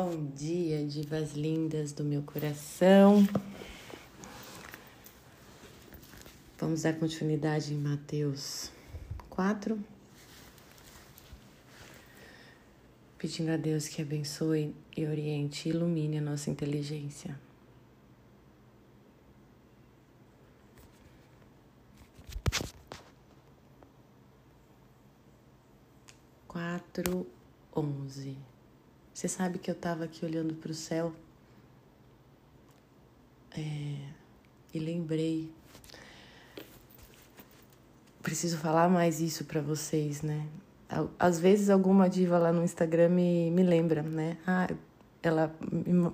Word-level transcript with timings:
Bom 0.00 0.26
dia, 0.26 0.86
divas 0.86 1.32
lindas 1.32 1.90
do 1.90 2.04
meu 2.04 2.22
coração. 2.22 3.26
Vamos 6.56 6.82
dar 6.82 6.94
continuidade 6.94 7.74
em 7.74 7.76
Mateus 7.76 8.70
4. 9.28 9.76
Pedindo 13.18 13.50
a 13.50 13.56
Deus 13.56 13.88
que 13.88 14.00
abençoe 14.00 14.72
e 14.96 15.04
oriente 15.04 15.68
e 15.68 15.72
ilumine 15.72 16.18
a 16.18 16.22
nossa 16.22 16.48
inteligência. 16.48 17.36
Quatro, 26.46 27.26
onze. 27.74 28.36
Você 29.18 29.26
sabe 29.26 29.58
que 29.58 29.68
eu 29.68 29.74
estava 29.74 30.04
aqui 30.04 30.24
olhando 30.24 30.54
para 30.54 30.70
o 30.70 30.74
céu 30.74 31.12
é, 33.50 33.96
e 34.72 34.78
lembrei. 34.78 35.50
Preciso 38.22 38.58
falar 38.58 38.88
mais 38.88 39.20
isso 39.20 39.44
para 39.44 39.60
vocês, 39.60 40.22
né? 40.22 40.46
Às 41.18 41.40
vezes 41.40 41.68
alguma 41.68 42.08
diva 42.08 42.38
lá 42.38 42.52
no 42.52 42.62
Instagram 42.62 43.08
me, 43.08 43.50
me 43.50 43.64
lembra, 43.64 44.02
né? 44.02 44.38
Ah, 44.46 44.68
ela 45.20 45.52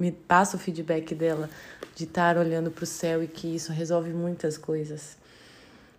me 0.01 0.11
passa 0.11 0.57
o 0.57 0.59
feedback 0.59 1.15
dela 1.15 1.51
de 1.95 2.05
estar 2.05 2.39
olhando 2.39 2.71
para 2.71 2.85
o 2.85 2.87
céu 2.87 3.23
e 3.23 3.29
que 3.29 3.55
isso 3.55 3.71
resolve 3.71 4.15
muitas 4.15 4.57
coisas, 4.57 5.19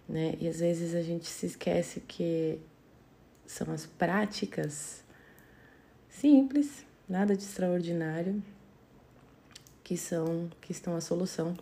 né? 0.09 0.33
E 0.41 0.47
às 0.47 0.59
vezes 0.59 0.95
a 0.95 1.03
gente 1.03 1.27
se 1.27 1.45
esquece 1.45 1.99
que 1.99 2.59
são 3.45 3.71
as 3.71 3.85
práticas 3.85 5.03
simples 6.09 6.84
nada 7.07 7.35
de 7.35 7.43
extraordinário, 7.43 8.41
que 9.83 9.95
são 9.95 10.49
que 10.61 10.71
estão 10.71 10.95
a 10.95 11.01
solução 11.01 11.55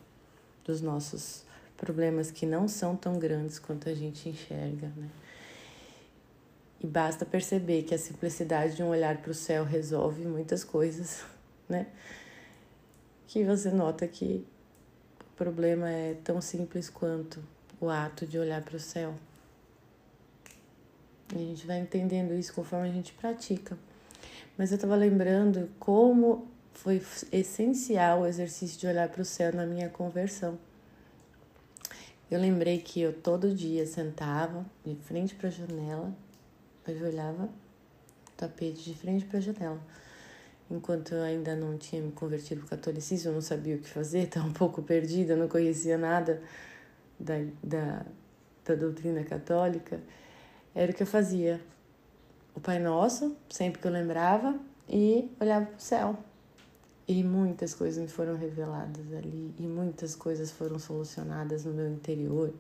dos 0.64 0.82
nossos 0.82 1.44
problemas 1.78 2.32
que 2.32 2.46
não 2.46 2.68
são 2.68 2.96
tão 2.96 3.20
grandes 3.20 3.60
quanto 3.60 3.90
a 3.90 3.94
gente 3.94 4.30
enxerga, 4.30 4.88
né? 4.96 5.10
E 6.80 6.88
basta 6.88 7.26
perceber 7.26 7.84
que 7.84 7.94
a 7.94 7.98
simplicidade 7.98 8.76
de 8.76 8.84
um 8.84 8.88
olhar 8.88 9.18
para 9.18 9.32
o 9.32 9.34
céu 9.34 9.64
resolve 9.64 10.26
muitas 10.26 10.64
coisas, 10.64 11.24
né? 11.68 11.88
Que 13.28 13.44
você 13.44 13.72
nota 13.72 14.08
que 14.08 14.46
o 15.20 15.36
problema 15.36 15.90
é 15.90 16.16
tão 16.24 16.40
simples 16.40 16.90
quanto 16.90 17.44
o 17.80 17.90
ato 17.90 18.26
de 18.26 18.38
olhar 18.38 18.62
para 18.62 18.78
o 18.78 18.80
céu. 18.80 19.14
E 21.34 21.38
a 21.38 21.40
gente 21.40 21.66
vai 21.66 21.80
entendendo 21.80 22.34
isso 22.34 22.54
conforme 22.54 22.88
a 22.88 22.92
gente 22.92 23.12
pratica. 23.14 23.78
Mas 24.58 24.72
eu 24.72 24.76
estava 24.76 24.96
lembrando 24.96 25.70
como 25.80 26.48
foi 26.74 27.02
essencial 27.32 28.22
o 28.22 28.26
exercício 28.26 28.80
de 28.80 28.88
olhar 28.88 29.10
para 29.10 29.22
o 29.22 29.26
céu 29.26 29.54
na 29.54 29.66
minha 29.66 29.90
conversão. 29.90 30.58
Eu 32.30 32.40
lembrei 32.40 32.80
que 32.80 33.02
eu 33.02 33.14
todo 33.14 33.54
dia 33.54 33.86
sentava 33.86 34.66
de 34.86 34.96
frente 34.96 35.36
para 35.36 35.50
a 35.50 35.52
janela, 35.52 36.14
eu 36.88 37.08
olhava 37.08 37.46
o 37.46 38.32
tapete 38.36 38.92
de 38.92 38.96
frente 38.96 39.26
para 39.26 39.38
a 39.38 39.42
janela. 39.42 39.80
Enquanto 40.70 41.14
eu 41.14 41.22
ainda 41.22 41.56
não 41.56 41.78
tinha 41.78 42.02
me 42.02 42.12
convertido 42.12 42.62
para 42.62 42.68
o 42.68 42.70
catolicismo, 42.70 43.30
eu 43.30 43.34
não 43.36 43.42
sabia 43.42 43.76
o 43.76 43.80
que 43.80 43.90
fazer, 43.90 44.24
estava 44.26 44.48
um 44.48 44.54
pouco 44.54 44.82
perdida, 44.82 45.36
não 45.36 45.48
conhecia 45.48 45.98
nada 45.98 46.42
da, 47.20 47.36
da, 47.64 48.06
da 48.66 48.76
doutrina 48.76 49.24
católica. 49.24 50.00
Era 50.74 50.92
o 50.92 50.96
que 50.96 51.04
eu 51.04 51.08
fazia 51.08 51.62
o 52.56 52.60
Pai 52.60 52.80
Nosso, 52.80 53.36
sempre 53.50 53.82
que 53.82 53.88
eu 53.88 53.92
lembrava, 53.92 54.60
e 54.88 55.30
olhava 55.40 55.66
para 55.66 55.78
o 55.78 55.82
céu. 55.82 56.18
E 57.08 57.24
muitas 57.24 57.74
coisas 57.74 58.02
me 58.02 58.08
foram 58.08 58.38
reveladas 58.38 59.14
ali, 59.14 59.54
e 59.60 59.64
muitas 59.64 60.16
coisas 60.16 60.52
foram 60.52 60.80
solucionadas 60.80 61.66
no 61.66 61.74
meu 61.74 61.92
interior, 61.92 62.54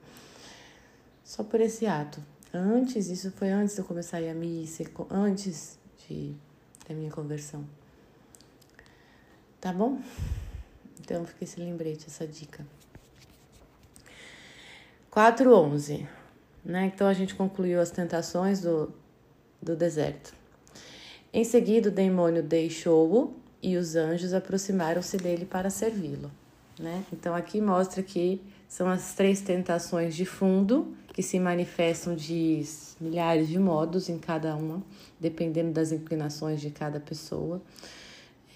só 1.23 1.43
por 1.43 1.61
esse 1.61 1.85
ato. 1.85 2.21
Antes, 2.53 3.07
isso 3.07 3.31
foi 3.31 3.49
antes 3.49 3.75
de 3.75 3.81
eu 3.81 3.85
começar 3.85 4.17
a 4.17 4.21
ir 4.21 4.29
à 4.29 4.33
missa, 4.33 4.83
antes 5.09 5.79
de, 6.07 6.35
da 6.87 6.93
minha 6.93 7.09
conversão. 7.09 7.63
Tá 9.61 9.71
bom? 9.71 10.01
Então 10.99 11.25
fica 11.25 11.45
esse 11.45 11.59
lembrete, 11.59 12.05
essa 12.07 12.27
dica. 12.27 12.65
4.11, 15.11 16.05
né? 16.65 16.91
Então 16.93 17.07
a 17.07 17.13
gente 17.13 17.33
concluiu 17.33 17.79
as 17.79 17.91
tentações 17.91 18.61
do, 18.61 18.93
do 19.63 19.75
deserto. 19.75 20.33
Em 21.33 21.43
seguida, 21.43 21.89
o 21.89 21.91
demônio 21.91 22.43
deixou-o 22.43 23.33
e 23.61 23.77
os 23.77 23.95
anjos 23.95 24.33
aproximaram-se 24.33 25.17
dele 25.17 25.45
para 25.45 25.69
servi-lo. 25.69 26.29
Né? 26.79 27.03
Então, 27.11 27.33
aqui 27.33 27.61
mostra 27.61 28.03
que 28.03 28.41
são 28.67 28.87
as 28.87 29.13
três 29.13 29.41
tentações 29.41 30.15
de 30.15 30.25
fundo 30.25 30.95
que 31.13 31.21
se 31.21 31.39
manifestam 31.39 32.15
de 32.15 32.63
milhares 32.99 33.47
de 33.47 33.59
modos 33.59 34.09
em 34.09 34.17
cada 34.17 34.55
uma, 34.55 34.81
dependendo 35.19 35.71
das 35.71 35.91
inclinações 35.91 36.59
de 36.59 36.71
cada 36.71 36.99
pessoa. 36.99 37.61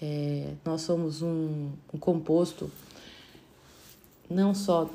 É, 0.02 0.52
nós 0.64 0.82
somos 0.82 1.22
um, 1.22 1.70
um 1.92 1.98
composto 1.98 2.70
não 4.28 4.54
só 4.54 4.90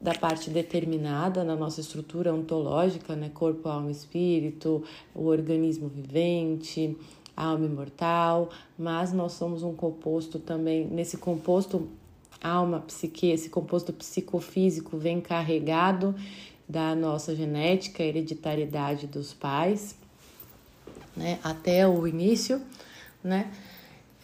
da 0.00 0.14
parte 0.14 0.50
determinada 0.50 1.44
na 1.44 1.56
nossa 1.56 1.80
estrutura 1.80 2.32
ontológica, 2.32 3.14
né? 3.14 3.30
Corpo, 3.32 3.68
alma, 3.68 3.90
espírito, 3.90 4.82
o 5.14 5.26
organismo 5.26 5.88
vivente, 5.88 6.96
alma 7.36 7.66
imortal, 7.66 8.50
mas 8.78 9.12
nós 9.12 9.32
somos 9.32 9.62
um 9.62 9.74
composto 9.74 10.38
também, 10.38 10.86
nesse 10.86 11.16
composto 11.16 11.88
alma, 12.42 12.80
psique, 12.80 13.30
esse 13.30 13.50
composto 13.50 13.92
psicofísico 13.92 14.96
vem 14.96 15.20
carregado 15.20 16.14
da 16.68 16.94
nossa 16.94 17.34
genética, 17.34 18.02
hereditariedade 18.02 19.06
dos 19.06 19.32
pais, 19.32 19.96
né, 21.16 21.38
até 21.42 21.86
o 21.86 22.06
início, 22.06 22.60
né, 23.22 23.50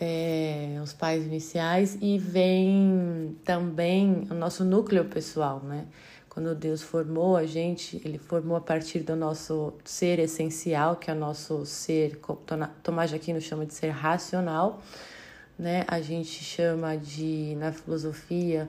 é, 0.05 0.81
os 0.83 0.93
pais 0.93 1.25
iniciais 1.25 1.97
e 2.01 2.19
vem 2.19 3.39
também 3.45 4.27
o 4.29 4.35
nosso 4.35 4.65
núcleo 4.65 5.05
pessoal, 5.05 5.61
né? 5.63 5.87
Quando 6.29 6.57
Deus 6.57 6.83
formou 6.83 7.37
a 7.37 7.47
gente, 7.47 8.03
Ele 8.05 8.19
formou 8.19 8.57
a 8.57 8.61
partir 8.61 9.01
do 9.01 9.15
nosso 9.15 9.75
ser 9.85 10.19
essencial, 10.19 10.97
que 10.97 11.09
é 11.09 11.15
o 11.15 11.17
nosso 11.17 11.65
ser, 11.65 12.21
Tomás 12.83 13.11
de 13.11 13.17
Aquino 13.17 13.41
chama 13.41 13.65
de 13.65 13.75
ser 13.75 13.91
racional, 13.91 14.83
né? 15.57 15.85
A 15.87 16.01
gente 16.01 16.43
chama 16.43 16.97
de, 16.97 17.55
na 17.57 17.71
filosofia, 17.71 18.69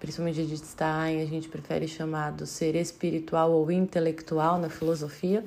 principalmente 0.00 0.44
de 0.44 0.56
Stein, 0.56 1.22
a 1.22 1.26
gente 1.26 1.48
prefere 1.48 1.86
chamar 1.86 2.32
do 2.32 2.46
ser 2.46 2.74
espiritual 2.74 3.52
ou 3.52 3.70
intelectual 3.70 4.58
na 4.58 4.68
filosofia, 4.68 5.44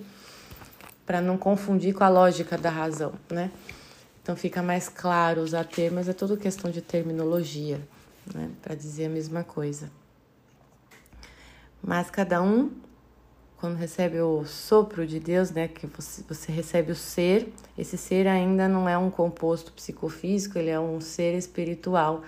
para 1.06 1.20
não 1.20 1.38
confundir 1.38 1.94
com 1.94 2.06
a 2.06 2.10
lógica 2.10 2.58
da 2.58 2.70
razão, 2.70 3.12
né? 3.30 3.52
Então 4.22 4.36
fica 4.36 4.62
mais 4.62 4.88
claro 4.88 5.42
usar 5.42 5.64
termos, 5.64 6.08
é 6.08 6.14
tudo 6.14 6.38
questão 6.38 6.70
de 6.70 6.82
terminologia, 6.82 7.82
né, 8.34 8.52
para 8.62 8.76
dizer 8.76 9.06
a 9.06 9.10
mesma 9.10 9.44
coisa. 9.44 9.90
Mas 11.82 12.12
cada 12.12 12.42
um, 12.42 12.72
quando 13.58 13.76
recebe 13.76 14.22
o 14.22 14.46
sopro 14.46 15.08
de 15.08 15.20
Deus, 15.20 15.50
né, 15.50 15.68
que 15.68 15.88
você, 15.88 16.24
você 16.28 16.52
recebe 16.52 16.92
o 16.92 16.96
ser, 16.96 17.52
esse 17.76 17.98
ser 17.98 18.28
ainda 18.28 18.68
não 18.68 18.88
é 18.88 18.96
um 18.96 19.10
composto 19.10 19.74
psicofísico, 19.74 20.60
ele 20.60 20.70
é 20.70 20.80
um 20.80 21.02
ser 21.02 21.36
espiritual, 21.36 22.22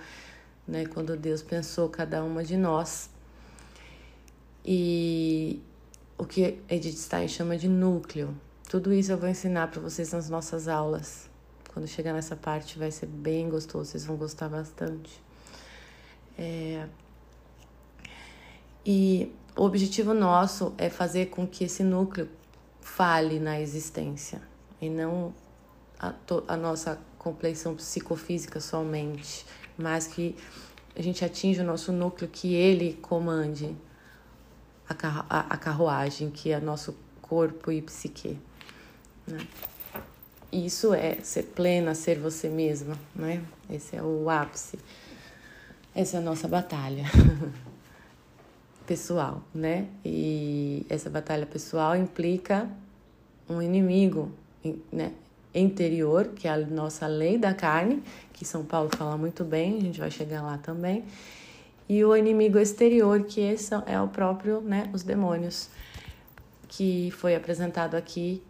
né, 0.66 0.86
quando 0.86 1.16
Deus 1.16 1.42
pensou 1.42 1.88
cada 1.88 2.24
uma 2.24 2.42
de 2.42 2.56
nós. 2.56 3.08
E 4.64 5.62
o 6.18 6.24
que 6.24 6.58
Edith 6.68 6.96
Stein 6.96 7.28
chama 7.28 7.56
de 7.56 7.68
núcleo. 7.68 8.34
Tudo 8.68 8.92
isso 8.92 9.12
eu 9.12 9.18
vou 9.18 9.28
ensinar 9.28 9.68
para 9.68 9.80
vocês 9.80 10.12
nas 10.12 10.28
nossas 10.28 10.66
aulas. 10.66 11.33
Quando 11.74 11.88
chegar 11.88 12.12
nessa 12.12 12.36
parte 12.36 12.78
vai 12.78 12.92
ser 12.92 13.06
bem 13.06 13.50
gostoso, 13.50 13.90
vocês 13.90 14.04
vão 14.06 14.16
gostar 14.16 14.48
bastante. 14.48 15.20
É... 16.38 16.86
E 18.86 19.32
o 19.56 19.64
objetivo 19.64 20.14
nosso 20.14 20.72
é 20.78 20.88
fazer 20.88 21.26
com 21.26 21.44
que 21.44 21.64
esse 21.64 21.82
núcleo 21.82 22.28
fale 22.80 23.40
na 23.40 23.60
existência 23.60 24.40
e 24.80 24.88
não 24.88 25.34
a, 25.98 26.14
a 26.46 26.56
nossa 26.56 27.00
compleição 27.18 27.74
psicofísica 27.74 28.60
somente, 28.60 29.44
mas 29.76 30.06
que 30.06 30.36
a 30.94 31.02
gente 31.02 31.24
atinja 31.24 31.64
o 31.64 31.66
nosso 31.66 31.90
núcleo, 31.90 32.30
que 32.30 32.54
ele 32.54 32.92
comande 33.02 33.76
a, 34.88 35.56
carruagem, 35.56 36.30
que 36.30 36.52
é 36.52 36.60
nosso 36.60 36.96
corpo 37.20 37.72
e 37.72 37.82
psique. 37.82 38.38
Né? 39.26 39.38
Isso 40.54 40.94
é 40.94 41.16
ser 41.22 41.44
plena, 41.44 41.94
ser 41.94 42.18
você 42.18 42.48
mesma, 42.48 42.96
né? 43.14 43.42
Esse 43.68 43.96
é 43.96 44.02
o 44.02 44.30
ápice. 44.30 44.78
Essa 45.94 46.16
é 46.16 46.20
a 46.20 46.22
nossa 46.22 46.46
batalha 46.46 47.04
pessoal, 48.86 49.42
né? 49.54 49.88
E 50.04 50.86
essa 50.88 51.10
batalha 51.10 51.46
pessoal 51.46 51.96
implica 51.96 52.68
um 53.48 53.60
inimigo, 53.60 54.32
né? 54.92 55.12
interior, 55.54 56.30
que 56.34 56.48
é 56.48 56.52
a 56.52 56.58
nossa 56.58 57.06
lei 57.06 57.38
da 57.38 57.54
carne, 57.54 58.02
que 58.32 58.44
São 58.44 58.64
Paulo 58.64 58.90
fala 58.96 59.16
muito 59.16 59.44
bem, 59.44 59.78
a 59.78 59.80
gente 59.80 60.00
vai 60.00 60.10
chegar 60.10 60.42
lá 60.42 60.58
também. 60.58 61.04
E 61.88 62.04
o 62.04 62.16
inimigo 62.16 62.58
exterior, 62.58 63.22
que 63.22 63.40
esse 63.40 63.72
é 63.86 64.00
o 64.00 64.08
próprio, 64.08 64.60
né, 64.60 64.90
os 64.92 65.02
demônios, 65.02 65.68
que 66.66 67.12
foi 67.12 67.36
apresentado 67.36 67.94
aqui 67.94 68.42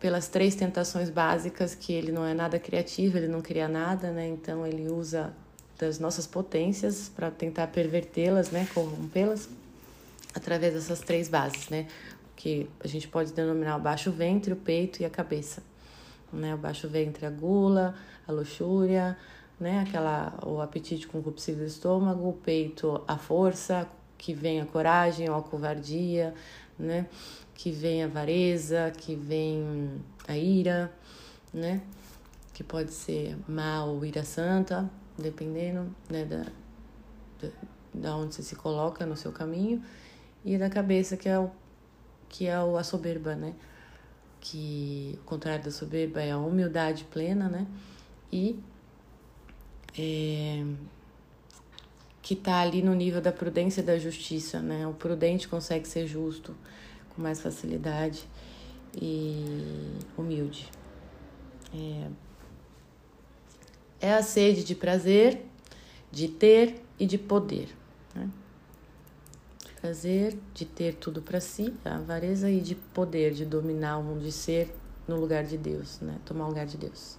pelas 0.00 0.28
três 0.28 0.54
tentações 0.54 1.10
básicas, 1.10 1.74
que 1.74 1.92
ele 1.92 2.10
não 2.10 2.24
é 2.24 2.32
nada 2.32 2.58
criativo, 2.58 3.18
ele 3.18 3.28
não 3.28 3.42
cria 3.42 3.68
nada, 3.68 4.10
né? 4.10 4.26
Então 4.26 4.66
ele 4.66 4.88
usa 4.88 5.32
das 5.78 5.98
nossas 5.98 6.26
potências 6.26 7.10
para 7.14 7.30
tentar 7.30 7.66
pervertê-las, 7.68 8.50
né, 8.50 8.66
corrompê-las 8.74 9.48
através 10.34 10.74
dessas 10.74 11.00
três 11.00 11.28
bases, 11.28 11.68
né? 11.68 11.86
Que 12.34 12.68
a 12.82 12.88
gente 12.88 13.06
pode 13.08 13.32
denominar 13.32 13.76
o 13.76 13.80
baixo 13.80 14.10
ventre, 14.10 14.52
o 14.52 14.56
peito 14.56 15.02
e 15.02 15.04
a 15.04 15.10
cabeça. 15.10 15.62
Né? 16.32 16.54
O 16.54 16.58
baixo 16.58 16.88
ventre, 16.88 17.26
a 17.26 17.30
gula, 17.30 17.94
a 18.26 18.32
luxúria, 18.32 19.16
né? 19.58 19.84
Aquela 19.86 20.38
o 20.46 20.60
apetite 20.60 21.06
concupiscível 21.06 21.64
do 21.64 21.66
estômago, 21.66 22.28
o 22.28 22.32
peito, 22.32 23.02
a 23.06 23.18
força, 23.18 23.86
que 24.16 24.32
vem 24.32 24.60
a 24.60 24.66
coragem 24.66 25.28
ou 25.28 25.36
a 25.36 25.42
covardia, 25.42 26.32
né? 26.78 27.06
Que 27.60 27.70
vem 27.70 28.02
a 28.02 28.06
avareza, 28.06 28.90
que 28.96 29.14
vem 29.14 30.00
a 30.26 30.34
ira, 30.34 30.90
né? 31.52 31.82
Que 32.54 32.64
pode 32.64 32.90
ser 32.90 33.36
mal 33.46 33.90
ou 33.90 34.02
ira 34.02 34.24
santa, 34.24 34.90
dependendo, 35.18 35.94
né, 36.08 36.24
da, 36.24 36.46
da, 37.38 37.52
da 37.92 38.16
onde 38.16 38.34
você 38.34 38.42
se 38.42 38.56
coloca 38.56 39.04
no 39.04 39.14
seu 39.14 39.30
caminho 39.30 39.84
e 40.42 40.56
da 40.56 40.70
cabeça, 40.70 41.18
que 41.18 41.28
é, 41.28 41.38
o, 41.38 41.50
que 42.30 42.46
é 42.46 42.54
a 42.54 42.82
soberba, 42.82 43.34
né? 43.34 43.54
Que 44.40 45.18
o 45.20 45.24
contrário 45.24 45.62
da 45.62 45.70
soberba 45.70 46.22
é 46.22 46.30
a 46.30 46.38
humildade 46.38 47.04
plena, 47.04 47.46
né? 47.46 47.66
E 48.32 48.58
é, 49.98 50.64
que 52.22 52.32
está 52.32 52.60
ali 52.60 52.80
no 52.80 52.94
nível 52.94 53.20
da 53.20 53.32
prudência 53.32 53.82
e 53.82 53.84
da 53.84 53.98
justiça, 53.98 54.60
né? 54.60 54.86
O 54.86 54.94
prudente 54.94 55.46
consegue 55.46 55.86
ser 55.86 56.06
justo 56.06 56.56
com 57.20 57.22
mais 57.22 57.40
facilidade 57.40 58.26
e 59.00 59.94
humilde. 60.16 60.70
É, 61.74 62.08
é 64.00 64.14
a 64.14 64.22
sede 64.22 64.64
de 64.64 64.74
prazer, 64.74 65.44
de 66.10 66.26
ter 66.26 66.82
e 66.98 67.06
de 67.06 67.18
poder. 67.18 67.68
Né? 68.14 68.28
prazer 69.80 70.36
de 70.52 70.66
ter 70.66 70.94
tudo 70.94 71.22
para 71.22 71.40
si, 71.40 71.72
a 71.84 71.96
avareza 71.96 72.50
e 72.50 72.60
de 72.60 72.74
poder, 72.74 73.32
de 73.32 73.46
dominar 73.46 73.96
o 73.98 74.02
mundo, 74.02 74.20
de 74.20 74.32
ser 74.32 74.74
no 75.08 75.16
lugar 75.16 75.42
de 75.44 75.56
Deus, 75.56 76.00
né? 76.00 76.18
Tomar 76.26 76.44
o 76.44 76.48
lugar 76.48 76.66
de 76.66 76.76
Deus. 76.76 77.16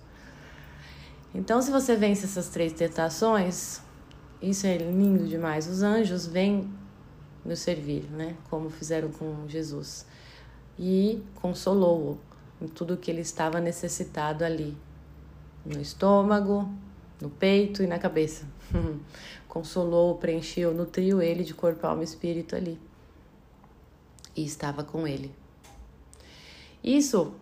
Então, 1.33 1.59
se 1.59 1.71
você 1.71 1.95
vence 1.95 2.25
essas 2.25 2.50
três 2.50 2.71
tentações, 2.74 3.81
isso 4.39 4.68
é 4.68 4.77
lindo 4.77 5.27
demais. 5.27 5.68
Os 5.68 5.81
anjos 5.81 6.27
vêm 6.27 6.71
nos 7.43 7.59
servir, 7.59 8.03
né? 8.11 8.35
Como 8.49 8.69
fizeram 8.69 9.11
com 9.11 9.47
Jesus. 9.47 10.05
E 10.77 11.23
consolou-o 11.35 12.19
em 12.61 12.67
tudo 12.67 12.97
que 12.97 13.09
ele 13.09 13.21
estava 13.21 13.59
necessitado 13.59 14.43
ali, 14.43 14.77
no 15.65 15.81
estômago, 15.81 16.69
no 17.19 17.29
peito 17.29 17.83
e 17.83 17.88
na 17.88 17.99
cabeça. 17.99 18.45
Consolou, 19.47 20.15
preencheu, 20.17 20.73
nutriu 20.73 21.21
ele 21.21 21.43
de 21.43 21.53
corpo, 21.53 21.85
alma 21.85 22.01
e 22.01 22.05
espírito 22.05 22.55
ali. 22.55 22.79
E 24.35 24.45
estava 24.45 24.83
com 24.83 25.07
ele. 25.07 25.31
Isso 26.83 27.33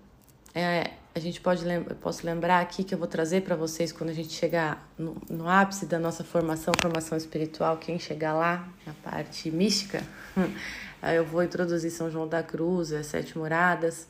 é, 0.54 0.92
a 1.14 1.20
gente 1.20 1.42
pode 1.42 1.66
lembra, 1.66 1.96
posso 1.96 2.26
lembrar 2.26 2.62
aqui 2.62 2.84
que 2.84 2.94
eu 2.94 2.98
vou 2.98 3.08
trazer 3.08 3.42
para 3.42 3.56
vocês 3.56 3.92
quando 3.92 4.12
a 4.12 4.14
gente 4.14 4.32
chegar 4.32 4.88
no, 4.98 5.18
no, 5.30 5.50
ápice 5.50 5.86
da 5.86 5.98
nossa 5.98 6.24
formação, 6.24 6.74
formação 6.80 7.18
espiritual, 7.18 7.78
quem 7.78 7.98
chegar 7.98 8.34
lá 8.34 8.70
na 8.86 8.94
parte 8.94 9.50
mística, 9.50 10.04
eu 11.16 11.26
vou 11.26 11.44
introduzir 11.44 11.92
São 11.92 12.12
João 12.12 12.28
da 12.28 12.44
Cruz, 12.44 12.92
as 12.94 13.08
sete 13.08 13.38
moradas 13.38 14.08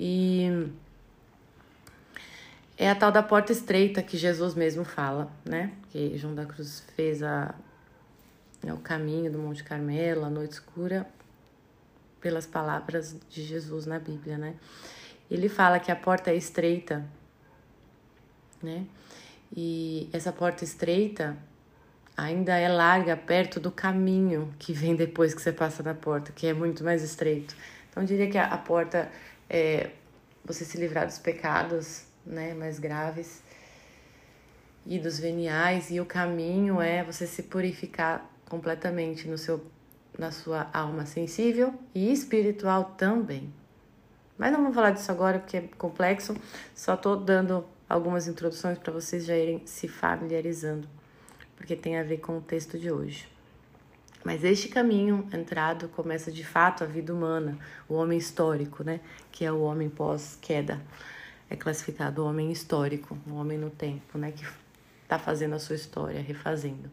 e 0.00 0.68
é 2.78 2.90
a 2.90 2.94
tal 2.94 3.10
da 3.10 3.22
porta 3.22 3.52
estreita 3.52 4.02
que 4.02 4.16
Jesus 4.16 4.54
mesmo 4.54 4.84
fala, 4.84 5.30
né? 5.44 5.72
Que 5.90 6.16
João 6.18 6.34
da 6.34 6.44
Cruz 6.44 6.82
fez 6.94 7.22
a, 7.22 7.54
é 8.64 8.72
o 8.72 8.78
caminho 8.78 9.32
do 9.32 9.38
Monte 9.38 9.64
Carmelo, 9.64 10.24
a 10.24 10.30
noite 10.30 10.52
escura, 10.52 11.06
pelas 12.20 12.46
palavras 12.46 13.16
de 13.30 13.42
Jesus 13.42 13.86
na 13.86 13.98
Bíblia, 13.98 14.36
né? 14.36 14.54
Ele 15.30 15.48
fala 15.48 15.78
que 15.78 15.90
a 15.90 15.96
porta 15.96 16.30
é 16.30 16.36
estreita, 16.36 17.04
né? 18.62 18.86
E 19.54 20.08
essa 20.12 20.32
porta 20.32 20.64
estreita 20.64 21.36
ainda 22.16 22.56
é 22.56 22.68
larga 22.68 23.16
perto 23.16 23.60
do 23.60 23.70
caminho 23.70 24.54
que 24.58 24.72
vem 24.72 24.96
depois 24.96 25.34
que 25.34 25.42
você 25.42 25.52
passa 25.52 25.82
na 25.82 25.94
porta, 25.94 26.32
que 26.32 26.46
é 26.46 26.54
muito 26.54 26.82
mais 26.82 27.02
estreito. 27.02 27.54
Então, 27.90 28.02
eu 28.02 28.06
diria 28.06 28.30
que 28.30 28.38
a, 28.38 28.46
a 28.46 28.58
porta 28.58 29.10
é 29.48 29.90
você 30.44 30.64
se 30.64 30.78
livrar 30.78 31.06
dos 31.06 31.18
pecados, 31.18 32.04
né, 32.24 32.54
mais 32.54 32.78
graves 32.78 33.42
e 34.86 34.98
dos 34.98 35.18
veniais 35.18 35.90
e 35.90 36.00
o 36.00 36.06
caminho 36.06 36.80
é 36.80 37.02
você 37.02 37.26
se 37.26 37.42
purificar 37.42 38.24
completamente 38.48 39.28
no 39.28 39.36
seu 39.36 39.64
na 40.18 40.30
sua 40.30 40.70
alma 40.72 41.04
sensível 41.04 41.74
e 41.94 42.10
espiritual 42.10 42.94
também. 42.96 43.52
Mas 44.38 44.52
não 44.52 44.60
vamos 44.60 44.74
falar 44.74 44.90
disso 44.90 45.10
agora 45.10 45.38
porque 45.38 45.56
é 45.56 45.62
complexo, 45.78 46.36
só 46.74 46.94
estou 46.94 47.16
dando 47.16 47.64
algumas 47.88 48.28
introduções 48.28 48.78
para 48.78 48.92
vocês 48.92 49.24
já 49.24 49.36
irem 49.36 49.62
se 49.66 49.88
familiarizando, 49.88 50.88
porque 51.56 51.74
tem 51.74 51.98
a 51.98 52.02
ver 52.02 52.18
com 52.18 52.36
o 52.38 52.40
texto 52.40 52.78
de 52.78 52.90
hoje. 52.90 53.28
Mas 54.24 54.44
este 54.44 54.68
caminho 54.68 55.26
entrado 55.32 55.88
começa 55.88 56.30
de 56.32 56.44
fato 56.44 56.82
a 56.82 56.86
vida 56.86 57.14
humana, 57.14 57.58
o 57.88 57.94
homem 57.94 58.18
histórico, 58.18 58.82
né, 58.82 59.00
que 59.30 59.44
é 59.44 59.52
o 59.52 59.60
homem 59.60 59.88
pós-queda 59.88 60.80
é 61.48 61.56
classificado 61.56 62.22
o 62.22 62.26
homem 62.26 62.50
histórico, 62.50 63.16
o 63.26 63.34
homem 63.34 63.56
no 63.56 63.70
tempo, 63.70 64.18
né, 64.18 64.32
que 64.32 64.44
está 65.02 65.18
fazendo 65.18 65.54
a 65.54 65.58
sua 65.58 65.76
história, 65.76 66.20
refazendo. 66.20 66.90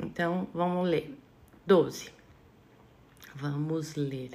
Então, 0.00 0.48
vamos 0.52 0.88
ler. 0.88 1.16
12. 1.66 2.10
Vamos 3.34 3.94
ler. 3.94 4.30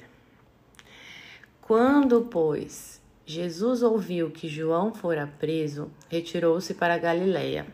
Quando, 1.60 2.22
pois, 2.22 3.00
Jesus 3.24 3.82
ouviu 3.82 4.30
que 4.30 4.48
João 4.48 4.92
fora 4.92 5.26
preso, 5.38 5.90
retirou-se 6.08 6.74
para 6.74 6.98
Galiléia. 6.98 7.66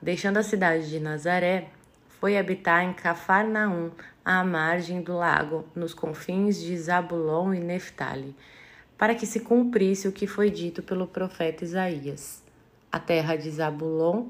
Deixando 0.00 0.38
a 0.38 0.42
cidade 0.42 0.88
de 0.88 1.00
Nazaré, 1.00 1.68
foi 2.20 2.38
habitar 2.38 2.84
em 2.84 2.92
Cafarnaum, 2.92 3.90
à 4.24 4.44
margem 4.44 5.02
do 5.02 5.16
lago, 5.16 5.64
nos 5.74 5.92
confins 5.92 6.60
de 6.60 6.76
Zabulon 6.76 7.52
e 7.52 7.60
Neftali, 7.60 8.34
para 8.96 9.14
que 9.14 9.26
se 9.26 9.40
cumprisse 9.40 10.06
o 10.06 10.12
que 10.12 10.26
foi 10.26 10.48
dito 10.48 10.82
pelo 10.82 11.06
profeta 11.06 11.64
Isaías. 11.64 12.42
A 12.90 13.00
terra 13.00 13.36
de 13.36 13.50
Zabulon 13.50 14.28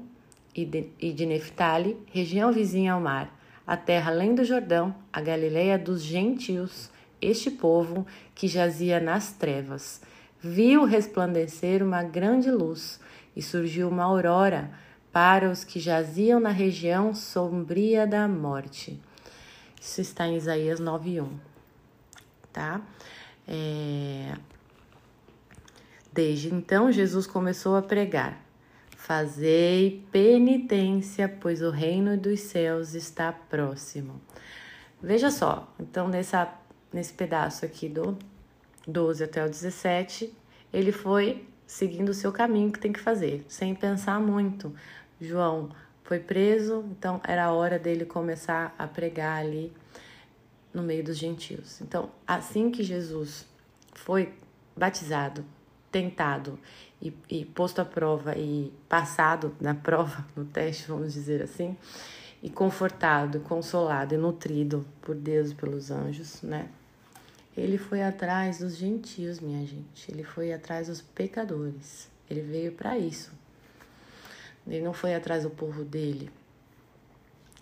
e 0.55 0.65
de, 0.65 0.89
e 0.99 1.13
de 1.13 1.25
Neftali, 1.25 1.97
região 2.11 2.51
vizinha 2.51 2.93
ao 2.93 2.99
mar, 2.99 3.31
a 3.65 3.77
terra 3.77 4.11
além 4.11 4.35
do 4.35 4.43
Jordão, 4.43 4.95
a 5.11 5.21
Galileia 5.21 5.77
dos 5.77 6.01
gentios, 6.01 6.89
este 7.21 7.49
povo 7.49 8.05
que 8.35 8.47
jazia 8.47 8.99
nas 8.99 9.31
trevas, 9.31 10.01
viu 10.39 10.83
resplandecer 10.83 11.81
uma 11.81 12.03
grande 12.03 12.51
luz 12.51 12.99
e 13.35 13.41
surgiu 13.41 13.87
uma 13.87 14.03
aurora 14.03 14.71
para 15.11 15.49
os 15.49 15.63
que 15.63 15.79
jaziam 15.79 16.39
na 16.39 16.49
região 16.49 17.13
sombria 17.13 18.05
da 18.05 18.27
morte. 18.27 18.99
Isso 19.79 20.01
está 20.01 20.27
em 20.27 20.35
Isaías 20.35 20.79
9:1, 20.79 21.27
tá? 22.51 22.81
É... 23.47 24.33
Desde 26.11 26.53
então, 26.53 26.91
Jesus 26.91 27.25
começou 27.25 27.75
a 27.75 27.81
pregar: 27.81 28.42
Fazei 29.03 30.01
penitência, 30.13 31.27
pois 31.27 31.61
o 31.61 31.69
reino 31.69 32.17
dos 32.17 32.39
céus 32.39 32.93
está 32.93 33.33
próximo. 33.33 34.21
Veja 35.01 35.29
só, 35.29 35.69
então, 35.77 36.07
nessa, 36.07 36.57
nesse 36.91 37.11
pedaço 37.11 37.65
aqui 37.65 37.89
do 37.89 38.17
12 38.87 39.25
até 39.25 39.45
o 39.45 39.49
17, 39.49 40.33
ele 40.71 40.93
foi 40.93 41.45
seguindo 41.67 42.07
o 42.07 42.13
seu 42.13 42.31
caminho 42.31 42.71
que 42.71 42.79
tem 42.79 42.93
que 42.93 42.99
fazer, 43.01 43.43
sem 43.49 43.75
pensar 43.75 44.21
muito. 44.21 44.73
João 45.19 45.69
foi 46.05 46.19
preso, 46.19 46.85
então 46.89 47.19
era 47.27 47.43
a 47.43 47.51
hora 47.51 47.77
dele 47.77 48.05
começar 48.05 48.73
a 48.79 48.87
pregar 48.87 49.37
ali 49.37 49.73
no 50.73 50.81
meio 50.81 51.03
dos 51.03 51.17
gentios. 51.17 51.81
Então, 51.81 52.09
assim 52.25 52.71
que 52.71 52.81
Jesus 52.81 53.45
foi 53.93 54.33
batizado, 54.77 55.43
tentado 55.93 56.59
e, 56.99 57.13
e 57.29 57.45
posto 57.45 57.79
à 57.79 57.85
prova 57.85 58.35
e 58.35 58.73
passado 58.89 59.55
na 59.61 59.75
prova, 59.75 60.25
no 60.35 60.43
teste, 60.43 60.87
vamos 60.87 61.13
dizer 61.13 61.41
assim, 61.41 61.77
e 62.41 62.49
confortado, 62.49 63.39
consolado 63.41 64.15
e 64.15 64.17
nutrido 64.17 64.85
por 65.01 65.15
Deus 65.15 65.51
e 65.51 65.55
pelos 65.55 65.91
anjos, 65.91 66.41
né? 66.41 66.67
Ele 67.55 67.77
foi 67.77 68.01
atrás 68.01 68.57
dos 68.57 68.75
gentios, 68.75 69.39
minha 69.39 69.65
gente. 69.65 70.11
Ele 70.11 70.23
foi 70.23 70.51
atrás 70.51 70.87
dos 70.87 71.01
pecadores. 71.01 72.09
Ele 72.27 72.41
veio 72.41 72.71
para 72.71 72.97
isso. 72.97 73.31
Ele 74.65 74.81
não 74.81 74.91
foi 74.91 75.13
atrás 75.13 75.43
do 75.43 75.51
povo 75.51 75.83
dele. 75.83 76.31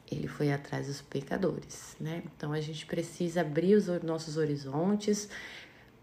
Ele 0.09 0.29
foi 0.29 0.51
atrás 0.51 0.87
dos 0.87 1.01
pecadores, 1.01 1.97
né? 1.99 2.23
Então 2.25 2.53
a 2.53 2.61
gente 2.61 2.85
precisa 2.85 3.41
abrir 3.41 3.75
os 3.75 3.87
nossos 4.01 4.37
horizontes 4.37 5.29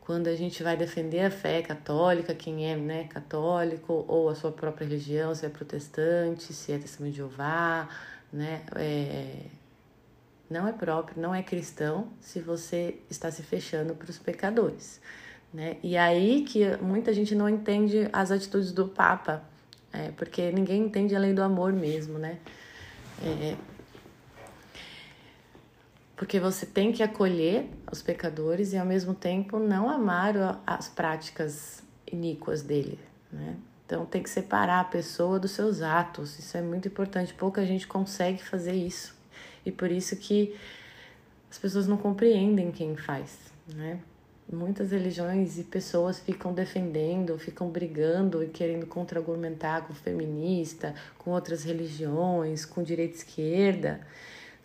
quando 0.08 0.28
a 0.28 0.34
gente 0.34 0.62
vai 0.62 0.74
defender 0.74 1.20
a 1.20 1.30
fé 1.30 1.60
católica, 1.60 2.34
quem 2.34 2.64
é 2.64 2.74
né, 2.74 3.04
católico, 3.08 4.06
ou 4.08 4.30
a 4.30 4.34
sua 4.34 4.50
própria 4.50 4.86
religião, 4.86 5.34
se 5.34 5.44
é 5.44 5.50
protestante, 5.50 6.54
se 6.54 6.72
é 6.72 6.78
testemunho 6.78 7.12
de 7.12 7.18
Jeová, 7.18 7.86
né? 8.32 8.62
É, 8.74 9.42
não 10.48 10.66
é 10.66 10.72
próprio, 10.72 11.20
não 11.20 11.34
é 11.34 11.42
cristão 11.42 12.08
se 12.22 12.40
você 12.40 12.98
está 13.10 13.30
se 13.30 13.42
fechando 13.42 13.94
para 13.94 14.08
os 14.08 14.16
pecadores. 14.16 14.98
Né? 15.52 15.76
E 15.82 15.94
aí 15.94 16.42
que 16.42 16.64
muita 16.78 17.12
gente 17.12 17.34
não 17.34 17.46
entende 17.46 18.08
as 18.10 18.30
atitudes 18.30 18.72
do 18.72 18.88
Papa, 18.88 19.44
é, 19.92 20.10
porque 20.12 20.50
ninguém 20.52 20.84
entende 20.84 21.14
a 21.14 21.18
lei 21.18 21.34
do 21.34 21.42
amor 21.42 21.70
mesmo, 21.70 22.18
né? 22.18 22.38
É, 23.22 23.56
porque 26.18 26.40
você 26.40 26.66
tem 26.66 26.90
que 26.90 27.00
acolher 27.00 27.70
os 27.90 28.02
pecadores 28.02 28.72
e 28.72 28.76
ao 28.76 28.84
mesmo 28.84 29.14
tempo 29.14 29.60
não 29.60 29.88
amar 29.88 30.60
as 30.66 30.88
práticas 30.88 31.80
iníquas 32.10 32.60
dele, 32.60 32.98
né? 33.32 33.56
Então 33.87 34.04
tem 34.04 34.20
que 34.20 34.28
separar 34.28 34.80
a 34.80 34.84
pessoa 34.84 35.38
dos 35.38 35.52
seus 35.52 35.80
atos. 35.80 36.37
Isso 36.38 36.56
é 36.56 36.60
muito 36.60 36.88
importante. 36.88 37.32
Pouca 37.32 37.64
gente 37.64 37.87
consegue 37.87 38.42
fazer 38.42 38.72
isso. 38.72 39.16
E 39.64 39.70
por 39.70 39.92
isso 39.92 40.16
que 40.16 40.56
as 41.48 41.56
pessoas 41.56 41.87
não 41.87 41.96
compreendem 41.96 42.72
quem 42.72 42.96
faz, 42.96 43.38
né? 43.72 44.00
Muitas 44.52 44.90
religiões 44.90 45.56
e 45.56 45.62
pessoas 45.62 46.18
ficam 46.18 46.52
defendendo, 46.52 47.38
ficam 47.38 47.70
brigando 47.70 48.42
e 48.42 48.48
querendo 48.48 48.87
contra-argumentar 48.87 49.87
com 49.87 49.94
feminista, 49.94 50.94
com 51.16 51.30
outras 51.30 51.62
religiões, 51.62 52.64
com 52.64 52.82
direita 52.82 53.14
esquerda. 53.14 54.00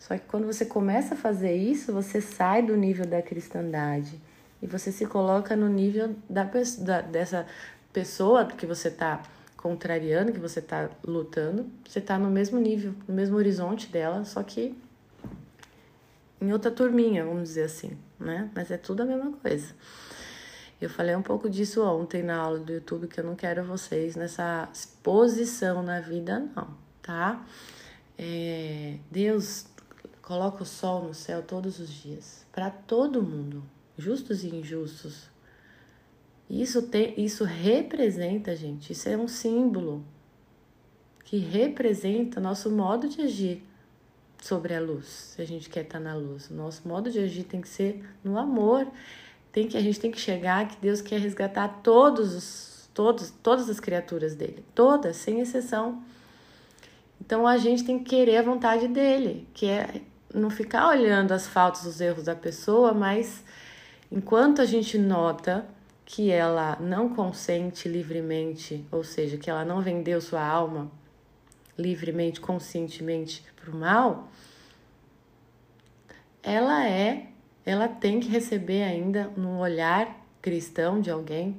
Só 0.04 0.18
que 0.18 0.26
quando 0.28 0.46
você 0.46 0.66
começa 0.66 1.14
a 1.14 1.18
fazer 1.18 1.56
isso, 1.56 1.94
você 1.94 2.20
sai 2.20 2.62
do 2.62 2.76
nível 2.76 3.06
da 3.06 3.22
cristandade 3.22 4.20
e 4.62 4.68
você 4.68 4.92
se 4.92 5.06
coloca 5.06 5.56
no 5.56 5.70
nível 5.70 6.14
da, 6.30 6.44
da 6.44 7.00
dessa 7.00 7.48
pessoa 7.94 8.46
que 8.46 8.66
você 8.66 8.90
está 8.90 9.24
contrariando, 9.56 10.34
que 10.34 10.40
você 10.40 10.60
está 10.60 10.90
lutando, 11.08 11.68
você 11.88 12.00
está 12.00 12.20
no 12.20 12.30
mesmo 12.30 12.60
nível, 12.60 12.94
no 13.08 13.16
mesmo 13.16 13.38
horizonte 13.38 13.88
dela, 13.88 14.26
só 14.26 14.44
que 14.44 14.76
em 16.42 16.52
outra 16.52 16.70
turminha, 16.70 17.24
vamos 17.24 17.44
dizer 17.44 17.64
assim, 17.64 17.98
né? 18.20 18.52
Mas 18.54 18.72
é 18.72 18.78
tudo 18.78 19.04
a 19.04 19.06
mesma 19.06 19.32
coisa. 19.32 19.74
Eu 20.82 20.90
falei 20.90 21.16
um 21.16 21.22
pouco 21.22 21.50
disso 21.50 21.82
ontem 21.82 22.22
na 22.22 22.36
aula 22.36 22.60
do 22.60 22.74
YouTube, 22.74 23.08
que 23.08 23.22
eu 23.22 23.24
não 23.24 23.38
quero 23.38 23.64
vocês 23.64 24.18
nessa 24.18 24.68
posição 25.02 25.82
na 25.82 26.02
vida, 26.02 26.46
não, 26.54 26.68
tá? 27.02 27.42
É, 28.18 28.98
Deus 29.10 29.66
coloca 30.24 30.64
o 30.64 30.66
sol 30.66 31.04
no 31.04 31.14
céu 31.14 31.44
todos 31.44 31.80
os 31.80 31.90
dias, 31.90 32.46
para 32.52 32.72
todo 32.72 33.22
mundo, 33.22 33.62
justos 33.98 34.44
e 34.44 34.48
injustos. 34.48 35.30
Isso, 36.50 36.82
tem, 36.84 37.14
isso 37.18 37.44
representa, 37.44 38.56
gente, 38.56 38.94
isso 38.94 39.08
é 39.08 39.18
um 39.18 39.28
símbolo 39.28 40.04
que 41.26 41.38
representa 41.38 42.40
nosso 42.40 42.72
modo 42.72 43.08
de 43.08 43.22
agir 43.22 43.64
sobre 44.42 44.74
a 44.74 44.80
luz, 44.80 45.06
se 45.36 45.42
a 45.42 45.46
gente 45.46 45.70
quer 45.70 45.84
estar 45.84 46.00
na 46.00 46.16
luz. 46.16 46.50
O 46.50 46.54
nosso 46.54 46.88
modo 46.88 47.12
de 47.12 47.20
agir 47.20 47.44
tem 47.44 47.62
que 47.62 47.70
ser 47.70 48.04
no 48.24 48.38
amor. 48.38 48.88
Tem 49.52 49.68
que 49.68 49.78
a 49.78 49.82
gente 49.82 50.00
tem 50.00 50.12
que 50.12 50.20
chegar 50.20 50.68
que 50.68 50.78
Deus 50.82 51.02
quer 51.02 51.20
resgatar 51.20 51.82
todos 51.82 52.34
os 52.34 52.90
todos 52.94 53.32
todas 53.42 53.70
as 53.70 53.80
criaturas 53.80 54.36
dele, 54.36 54.64
todas, 54.76 55.16
sem 55.16 55.40
exceção. 55.40 56.04
Então 57.22 57.48
a 57.48 57.58
gente 57.58 57.84
tem 57.84 58.00
que 58.00 58.10
querer 58.10 58.38
a 58.38 58.42
vontade 58.42 58.88
dele, 58.88 59.48
que 59.54 59.66
é 59.66 60.02
não 60.34 60.50
ficar 60.50 60.88
olhando 60.90 61.32
as 61.32 61.48
faltas, 61.48 61.86
os 61.86 62.02
erros 62.02 62.26
da 62.26 62.36
pessoa, 62.36 62.94
mas 62.94 63.44
enquanto 64.12 64.62
a 64.62 64.66
gente 64.66 64.98
nota 64.98 65.66
que 66.06 66.32
ela 66.32 66.78
não 66.80 67.10
consente 67.10 67.88
livremente, 67.88 68.86
ou 68.92 69.04
seja, 69.04 69.38
que 69.38 69.50
ela 69.50 69.64
não 69.64 69.82
vendeu 69.82 70.20
sua 70.20 70.46
alma 70.46 70.92
livremente, 71.78 72.42
conscientemente 72.42 73.44
para 73.56 73.72
o 73.72 73.76
mal, 73.76 74.28
ela 76.42 76.88
é, 76.88 77.28
ela 77.66 77.88
tem 77.88 78.20
que 78.20 78.28
receber 78.28 78.84
ainda 78.84 79.32
um 79.38 79.58
olhar 79.58 80.22
cristão 80.42 81.00
de 81.00 81.10
alguém. 81.10 81.56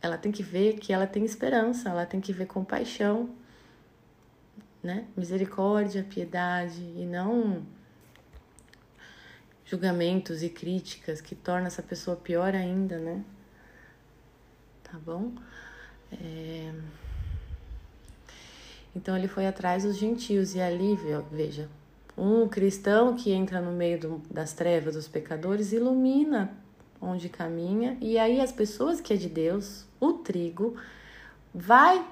Ela 0.00 0.16
tem 0.16 0.32
que 0.32 0.42
ver 0.42 0.78
que 0.78 0.92
ela 0.92 1.06
tem 1.06 1.24
esperança, 1.24 1.90
ela 1.90 2.06
tem 2.06 2.20
que 2.20 2.32
ver 2.32 2.46
compaixão, 2.46 3.30
né? 4.82 5.06
Misericórdia, 5.16 6.04
piedade 6.08 6.80
e 6.80 7.06
não 7.06 7.62
julgamentos 9.64 10.42
e 10.42 10.50
críticas 10.50 11.20
que 11.20 11.34
torna 11.34 11.68
essa 11.68 11.82
pessoa 11.82 12.16
pior 12.16 12.54
ainda, 12.54 12.98
né? 12.98 13.24
Tá 14.82 14.98
bom? 14.98 15.32
É... 16.12 16.72
Então 18.94 19.16
ele 19.16 19.28
foi 19.28 19.46
atrás 19.46 19.84
dos 19.84 19.96
gentios 19.96 20.54
e 20.54 20.60
ali, 20.60 20.98
veja, 21.30 21.70
um 22.16 22.46
cristão 22.46 23.16
que 23.16 23.32
entra 23.32 23.60
no 23.60 23.72
meio 23.72 23.98
do, 23.98 24.22
das 24.30 24.52
trevas 24.52 24.94
dos 24.94 25.08
pecadores 25.08 25.72
ilumina 25.72 26.54
onde 27.02 27.28
caminha, 27.28 27.98
e 28.00 28.16
aí 28.16 28.40
as 28.40 28.52
pessoas 28.52 29.00
que 29.00 29.12
é 29.12 29.16
de 29.16 29.28
Deus, 29.28 29.84
o 29.98 30.12
trigo, 30.12 30.76
vai 31.52 32.06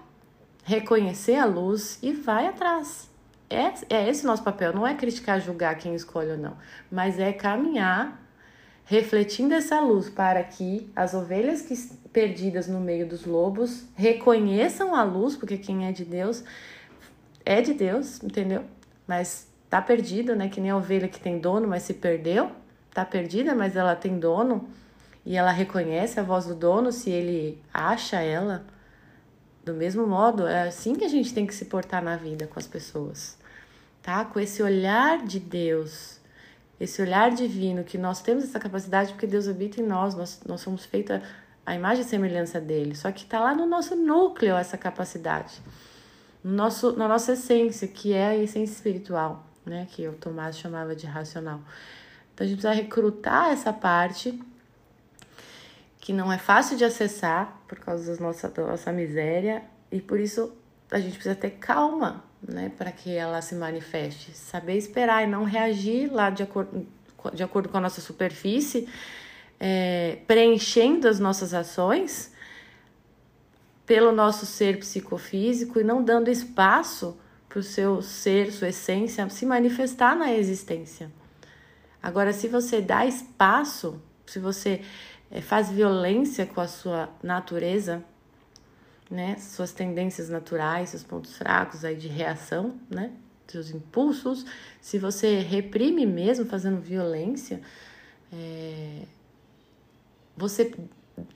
reconhecer 0.71 1.35
a 1.35 1.45
luz 1.45 1.99
e 2.01 2.13
vai 2.13 2.47
atrás. 2.47 3.11
É, 3.49 3.73
é 3.93 4.09
esse 4.09 4.23
o 4.23 4.29
nosso 4.29 4.45
papel, 4.45 4.73
não 4.73 4.87
é 4.87 4.95
criticar, 4.95 5.41
julgar 5.41 5.77
quem 5.77 5.97
escolhe 5.97 6.31
ou 6.31 6.39
não, 6.39 6.57
mas 6.91 7.19
é 7.19 7.33
caminhar 7.33 8.23
refletindo 8.85 9.53
essa 9.53 9.81
luz 9.81 10.09
para 10.09 10.43
que 10.45 10.89
as 10.95 11.13
ovelhas 11.13 11.63
que 11.63 11.75
perdidas 12.13 12.69
no 12.69 12.81
meio 12.81 13.09
dos 13.09 13.25
lobos 13.25 13.85
reconheçam 13.97 14.95
a 14.95 15.03
luz, 15.03 15.35
porque 15.35 15.59
quem 15.59 15.87
é 15.87 15.93
de 15.93 16.05
Deus 16.05 16.45
é 17.45 17.61
de 17.61 17.75
Deus, 17.75 18.23
entendeu? 18.23 18.65
Mas 19.09 19.49
tá 19.69 19.83
perdida, 19.83 20.37
né? 20.37 20.49
Que 20.49 20.61
nem 20.61 20.71
a 20.71 20.77
ovelha 20.77 21.09
que 21.09 21.19
tem 21.19 21.39
dono, 21.39 21.67
mas 21.67 21.83
se 21.83 21.95
perdeu. 21.95 22.53
Tá 22.95 23.05
perdida, 23.05 23.55
mas 23.55 23.75
ela 23.75 23.97
tem 23.97 24.19
dono. 24.19 24.69
E 25.27 25.37
ela 25.37 25.51
reconhece 25.51 26.21
a 26.21 26.23
voz 26.23 26.47
do 26.47 26.55
dono 26.55 26.93
se 26.93 27.11
ele 27.11 27.61
acha 27.73 28.21
ela. 28.21 28.65
Do 29.65 29.75
mesmo 29.75 30.07
modo, 30.07 30.47
é 30.47 30.69
assim 30.69 30.95
que 30.95 31.05
a 31.05 31.09
gente 31.09 31.35
tem 31.35 31.47
que 31.47 31.55
se 31.55 31.67
portar 31.67 32.03
na 32.03 32.17
vida 32.17 32.47
com 32.47 32.59
as 32.59 32.67
pessoas, 32.67 33.37
tá? 34.03 34.25
Com 34.25 34.41
esse 34.41 34.63
olhar 34.63 35.25
de 35.25 35.39
Deus, 35.39 36.19
esse 36.79 37.03
olhar 37.03 37.31
divino, 37.31 37.85
que 37.85 37.99
nós 37.99 38.23
temos 38.23 38.45
essa 38.45 38.59
capacidade 38.59 39.13
porque 39.13 39.27
Deus 39.27 39.47
habita 39.47 39.81
em 39.81 39.87
nós, 39.87 40.15
nós, 40.15 40.41
nós 40.47 40.61
somos 40.61 40.85
feitos 40.85 41.21
a 41.67 41.75
imagem 41.75 42.03
e 42.03 42.09
semelhança 42.09 42.61
dele. 42.61 42.95
Só 42.95 43.13
que 43.13 43.25
tá 43.27 43.39
lá 43.39 43.55
no 43.55 43.67
nosso 43.67 43.95
núcleo 43.95 44.57
essa 44.57 44.79
capacidade, 44.79 45.61
no 46.43 46.53
nosso, 46.53 46.93
na 46.93 47.07
nossa 47.07 47.33
essência, 47.33 47.87
que 47.87 48.15
é 48.15 48.29
a 48.29 48.37
essência 48.37 48.73
espiritual 48.73 49.51
né? 49.65 49.87
Que 49.91 50.09
o 50.09 50.13
Tomás 50.13 50.59
chamava 50.59 50.95
de 50.95 51.07
racional. 51.07 51.61
Então 52.35 52.45
a 52.45 52.49
gente 52.49 52.61
precisa 52.61 52.73
recrutar 52.73 53.51
essa 53.51 53.73
parte 53.73 54.41
que 56.01 56.13
não 56.13 56.33
é 56.33 56.39
fácil 56.39 56.77
de 56.77 56.85
acessar 56.85 57.61
por 57.69 57.79
causa 57.79 58.17
da 58.17 58.23
nossa, 58.23 58.49
da 58.49 58.67
nossa 58.67 58.91
miséria 58.91 59.63
e 59.93 60.01
por 60.01 60.19
isso 60.19 60.53
a 60.91 60.99
gente 60.99 61.15
precisa 61.15 61.35
ter 61.35 61.51
calma, 61.51 62.25
né, 62.43 62.73
para 62.77 62.91
que 62.91 63.15
ela 63.15 63.41
se 63.43 63.55
manifeste, 63.55 64.33
saber 64.33 64.77
esperar 64.77 65.23
e 65.23 65.27
não 65.27 65.45
reagir 65.45 66.11
lá 66.11 66.31
de 66.31 66.43
acordo, 66.43 66.87
de 67.35 67.43
acordo 67.43 67.69
com 67.69 67.77
a 67.77 67.81
nossa 67.81 68.01
superfície, 68.01 68.89
é, 69.59 70.19
preenchendo 70.27 71.07
as 71.07 71.21
nossas 71.21 71.53
ações 71.53 72.33
pelo 73.85 74.11
nosso 74.11 74.47
ser 74.47 74.79
psicofísico 74.79 75.79
e 75.79 75.85
não 75.85 76.03
dando 76.03 76.31
espaço 76.31 77.19
para 77.49 77.59
o 77.59 77.63
seu 77.63 78.01
ser, 78.01 78.53
sua 78.53 78.69
essência 78.69 79.29
se 79.29 79.45
manifestar 79.45 80.17
na 80.17 80.33
existência. 80.33 81.11
Agora, 82.03 82.33
se 82.33 82.49
você 82.49 82.81
dá 82.81 83.05
espaço, 83.05 84.01
se 84.25 84.39
você 84.39 84.83
faz 85.41 85.71
violência 85.71 86.45
com 86.47 86.61
a 86.61 86.67
sua 86.67 87.09
natureza, 87.23 88.03
né, 89.11 89.37
suas 89.39 89.73
tendências 89.73 90.29
naturais, 90.29 90.91
seus 90.91 91.05
pontos 91.05 91.37
fracos 91.37 91.85
aí 91.85 91.97
de 91.97 92.09
reação, 92.09 92.75
né, 92.89 93.13
seus 93.47 93.71
impulsos, 93.71 94.45
se 94.81 94.99
você 94.99 95.39
reprime 95.39 96.07
mesmo 96.07 96.47
fazendo 96.47 96.81
violência, 96.81 97.61
é, 98.33 99.03
você 100.37 100.73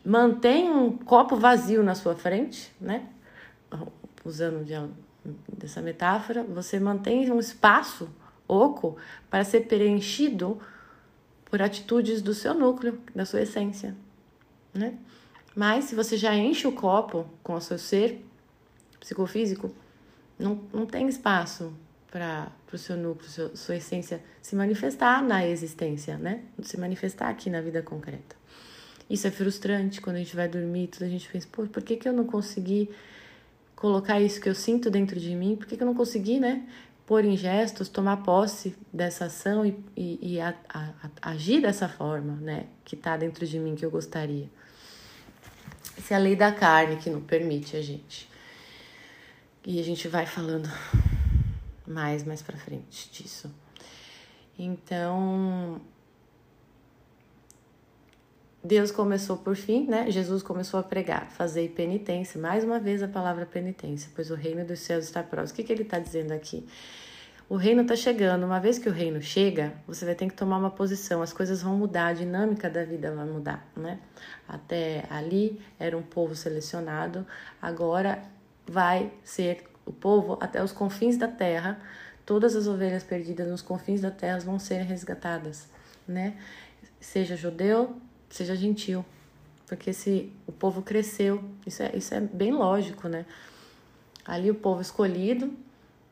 mantém 0.04 0.70
um 0.70 0.96
copo 0.96 1.36
vazio 1.36 1.82
na 1.82 1.94
sua 1.94 2.14
frente, 2.14 2.72
né, 2.80 3.08
usando 4.24 4.64
de 4.64 4.74
dessa 5.48 5.80
metáfora, 5.80 6.42
você 6.42 6.78
mantém 6.78 7.30
um 7.30 7.40
espaço 7.40 8.10
oco 8.46 8.96
para 9.30 9.42
ser 9.42 9.62
preenchido 9.62 10.60
por 11.54 11.62
atitudes 11.62 12.20
do 12.20 12.34
seu 12.34 12.52
núcleo, 12.52 12.98
da 13.14 13.24
sua 13.24 13.42
essência, 13.42 13.94
né? 14.74 14.98
Mas 15.54 15.84
se 15.84 15.94
você 15.94 16.16
já 16.16 16.34
enche 16.34 16.66
o 16.66 16.72
copo 16.72 17.26
com 17.44 17.54
o 17.54 17.60
seu 17.60 17.78
ser 17.78 18.26
psicofísico, 18.98 19.72
não, 20.36 20.60
não 20.72 20.84
tem 20.84 21.06
espaço 21.06 21.72
para 22.10 22.50
o 22.72 22.76
seu 22.76 22.96
núcleo, 22.96 23.30
seu, 23.30 23.56
sua 23.56 23.76
essência 23.76 24.20
se 24.42 24.56
manifestar 24.56 25.22
na 25.22 25.46
existência, 25.46 26.18
né? 26.18 26.42
Se 26.60 26.76
manifestar 26.76 27.28
aqui 27.28 27.48
na 27.48 27.60
vida 27.60 27.80
concreta. 27.82 28.34
Isso 29.08 29.28
é 29.28 29.30
frustrante 29.30 30.00
quando 30.00 30.16
a 30.16 30.18
gente 30.18 30.34
vai 30.34 30.48
dormir, 30.48 30.88
tudo 30.88 31.04
a 31.04 31.08
gente 31.08 31.28
pensa, 31.28 31.46
pô, 31.52 31.64
por 31.68 31.84
que, 31.84 31.94
que 31.94 32.08
eu 32.08 32.12
não 32.12 32.24
consegui 32.24 32.90
colocar 33.76 34.20
isso 34.20 34.40
que 34.40 34.48
eu 34.48 34.56
sinto 34.56 34.90
dentro 34.90 35.20
de 35.20 35.36
mim? 35.36 35.54
Por 35.54 35.68
que, 35.68 35.76
que 35.76 35.82
eu 35.84 35.86
não 35.86 35.94
consegui, 35.94 36.40
né? 36.40 36.66
Pôr 37.06 37.24
em 37.24 37.36
gestos, 37.36 37.88
tomar 37.88 38.18
posse 38.18 38.74
dessa 38.92 39.26
ação 39.26 39.64
e, 39.66 39.76
e, 39.96 40.34
e 40.34 40.40
a, 40.40 40.54
a, 40.68 40.92
a, 41.22 41.30
agir 41.30 41.60
dessa 41.60 41.88
forma, 41.88 42.34
né? 42.36 42.66
Que 42.84 42.96
tá 42.96 43.16
dentro 43.16 43.46
de 43.46 43.58
mim 43.58 43.74
que 43.74 43.84
eu 43.84 43.90
gostaria. 43.90 44.48
Essa 45.98 46.14
é 46.14 46.16
a 46.16 46.20
lei 46.20 46.34
da 46.34 46.50
carne 46.50 46.96
que 46.96 47.10
não 47.10 47.20
permite 47.20 47.76
a 47.76 47.82
gente. 47.82 48.28
E 49.66 49.78
a 49.78 49.82
gente 49.82 50.08
vai 50.08 50.26
falando 50.26 50.68
mais 51.86 52.24
mais 52.24 52.42
para 52.42 52.56
frente 52.56 53.10
disso. 53.10 53.50
Então, 54.58 55.80
Deus 58.64 58.90
começou 58.90 59.36
por 59.36 59.54
fim, 59.54 59.86
né? 59.86 60.10
Jesus 60.10 60.42
começou 60.42 60.80
a 60.80 60.82
pregar, 60.82 61.30
fazer 61.30 61.68
penitência. 61.76 62.40
Mais 62.40 62.64
uma 62.64 62.80
vez 62.80 63.02
a 63.02 63.08
palavra 63.08 63.44
penitência, 63.44 64.10
pois 64.14 64.30
o 64.30 64.34
reino 64.34 64.64
dos 64.64 64.78
céus 64.78 65.04
está 65.04 65.22
próximo. 65.22 65.52
O 65.52 65.56
que, 65.56 65.64
que 65.64 65.72
ele 65.72 65.82
está 65.82 65.98
dizendo 65.98 66.32
aqui? 66.32 66.66
O 67.46 67.56
reino 67.56 67.82
está 67.82 67.94
chegando. 67.94 68.44
Uma 68.44 68.58
vez 68.58 68.78
que 68.78 68.88
o 68.88 68.92
reino 68.92 69.20
chega, 69.20 69.74
você 69.86 70.06
vai 70.06 70.14
ter 70.14 70.28
que 70.28 70.34
tomar 70.34 70.56
uma 70.56 70.70
posição. 70.70 71.20
As 71.20 71.30
coisas 71.30 71.60
vão 71.60 71.76
mudar, 71.76 72.06
a 72.06 72.12
dinâmica 72.14 72.70
da 72.70 72.86
vida 72.86 73.14
vai 73.14 73.26
mudar, 73.26 73.70
né? 73.76 74.00
Até 74.48 75.04
ali 75.10 75.60
era 75.78 75.94
um 75.94 76.02
povo 76.02 76.34
selecionado, 76.34 77.26
agora 77.60 78.22
vai 78.66 79.12
ser 79.22 79.64
o 79.84 79.92
povo 79.92 80.38
até 80.40 80.64
os 80.64 80.72
confins 80.72 81.18
da 81.18 81.28
terra. 81.28 81.78
Todas 82.24 82.56
as 82.56 82.66
ovelhas 82.66 83.02
perdidas 83.02 83.46
nos 83.46 83.60
confins 83.60 84.00
da 84.00 84.10
terra 84.10 84.38
vão 84.38 84.58
ser 84.58 84.80
resgatadas, 84.84 85.68
né? 86.08 86.38
Seja 86.98 87.36
judeu, 87.36 88.00
seja 88.28 88.54
gentil, 88.56 89.04
porque 89.66 89.92
se 89.92 90.32
o 90.46 90.52
povo 90.52 90.82
cresceu, 90.82 91.42
isso 91.66 91.82
é, 91.82 91.96
isso 91.96 92.14
é 92.14 92.20
bem 92.20 92.52
lógico, 92.52 93.08
né? 93.08 93.24
Ali 94.24 94.50
o 94.50 94.54
povo 94.54 94.80
escolhido, 94.80 95.52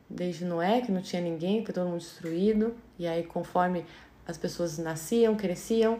desde 0.09 0.45
Noé, 0.45 0.81
que 0.81 0.91
não 0.91 1.01
tinha 1.01 1.21
ninguém, 1.21 1.63
foi 1.63 1.73
todo 1.73 1.87
mundo 1.87 1.99
destruído, 1.99 2.75
e 2.97 3.07
aí 3.07 3.23
conforme 3.23 3.85
as 4.25 4.37
pessoas 4.37 4.77
nasciam, 4.77 5.35
cresciam, 5.35 5.99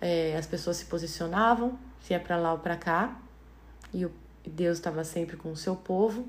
é, 0.00 0.36
as 0.36 0.46
pessoas 0.46 0.78
se 0.78 0.86
posicionavam, 0.86 1.78
se 2.00 2.14
é 2.14 2.18
para 2.18 2.36
lá 2.36 2.52
ou 2.52 2.58
para 2.58 2.76
cá, 2.76 3.20
e 3.92 4.04
o 4.04 4.12
Deus 4.44 4.78
estava 4.78 5.04
sempre 5.04 5.36
com 5.36 5.52
o 5.52 5.56
seu 5.56 5.76
povo. 5.76 6.26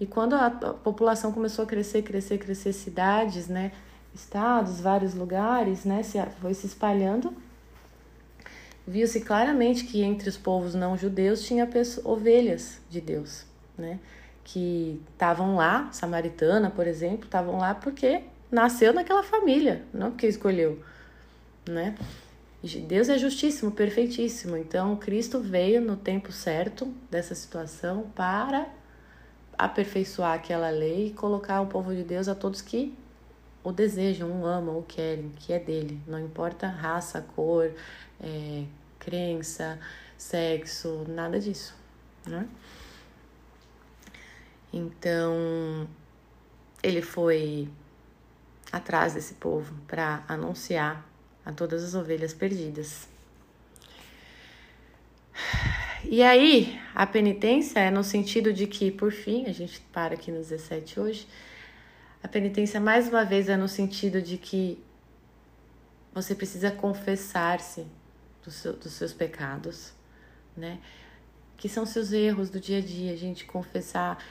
E 0.00 0.06
quando 0.06 0.34
a, 0.34 0.50
população 0.50 1.32
começou 1.32 1.64
a 1.64 1.68
crescer, 1.68 2.02
crescer, 2.02 2.38
crescer, 2.38 2.72
cidades, 2.72 3.46
né, 3.46 3.72
estados, 4.12 4.80
vários 4.80 5.14
lugares, 5.14 5.84
né, 5.84 6.02
se, 6.02 6.20
foi 6.40 6.54
se 6.54 6.66
espalhando, 6.66 7.34
viu-se 8.86 9.20
claramente 9.20 9.84
que 9.84 10.02
entre 10.02 10.28
os 10.28 10.36
povos 10.36 10.74
não 10.74 10.96
judeus 10.96 11.42
tinha 11.46 11.68
ovelhas 12.04 12.80
de 12.90 13.00
Deus, 13.00 13.44
né, 13.76 13.98
que 14.42 15.00
estavam 15.12 15.56
lá, 15.56 15.88
samaritana, 15.92 16.70
por 16.70 16.86
exemplo, 16.86 17.24
estavam 17.24 17.58
lá 17.58 17.74
porque 17.74 18.22
nasceu 18.50 18.92
naquela 18.92 19.22
família, 19.22 19.82
não 19.92 20.10
porque 20.10 20.26
escolheu, 20.26 20.82
né? 21.66 21.94
Deus 22.80 23.10
é 23.10 23.18
justíssimo, 23.18 23.70
perfeitíssimo. 23.70 24.56
Então, 24.56 24.96
Cristo 24.96 25.38
veio 25.38 25.82
no 25.82 25.96
tempo 25.96 26.32
certo 26.32 26.86
dessa 27.10 27.34
situação 27.34 28.10
para 28.14 28.66
aperfeiçoar 29.58 30.32
aquela 30.32 30.70
lei 30.70 31.08
e 31.08 31.10
colocar 31.10 31.60
o 31.60 31.66
povo 31.66 31.94
de 31.94 32.02
Deus 32.02 32.26
a 32.26 32.34
todos 32.34 32.62
que 32.62 32.96
o 33.64 33.72
desejam, 33.72 34.42
o 34.42 34.46
amam, 34.46 34.78
o 34.78 34.82
querem, 34.82 35.30
que 35.30 35.52
é 35.52 35.58
dele. 35.58 35.98
Não 36.06 36.20
importa 36.20 36.68
raça, 36.68 37.22
cor, 37.22 37.72
é, 38.20 38.64
crença, 38.98 39.80
sexo, 40.18 41.04
nada 41.08 41.40
disso, 41.40 41.74
né? 42.26 42.46
Então, 44.70 45.88
ele 46.82 47.00
foi 47.00 47.68
atrás 48.70 49.14
desse 49.14 49.34
povo 49.34 49.74
para 49.86 50.24
anunciar 50.28 51.08
a 51.44 51.52
todas 51.52 51.82
as 51.82 51.94
ovelhas 51.94 52.34
perdidas. 52.34 53.08
E 56.04 56.22
aí, 56.22 56.78
a 56.94 57.06
penitência 57.06 57.78
é 57.80 57.90
no 57.90 58.04
sentido 58.04 58.52
de 58.52 58.66
que, 58.66 58.90
por 58.90 59.10
fim, 59.10 59.46
a 59.46 59.52
gente 59.52 59.80
para 59.92 60.14
aqui 60.14 60.30
no 60.30 60.38
17 60.38 61.00
hoje, 61.00 61.26
a 62.24 62.28
penitência 62.28 62.80
mais 62.80 63.06
uma 63.06 63.22
vez 63.22 63.50
é 63.50 63.56
no 63.56 63.68
sentido 63.68 64.22
de 64.22 64.38
que 64.38 64.82
você 66.14 66.34
precisa 66.34 66.70
confessar-se 66.70 67.86
dos, 68.42 68.54
seu, 68.54 68.72
dos 68.72 68.92
seus 68.92 69.12
pecados, 69.12 69.92
né? 70.56 70.78
Que 71.58 71.68
são 71.68 71.84
seus 71.84 72.12
erros 72.12 72.48
do 72.48 72.58
dia 72.58 72.78
a 72.78 72.80
dia, 72.80 73.12
a 73.12 73.16
gente 73.16 73.44
confessar. 73.44 74.24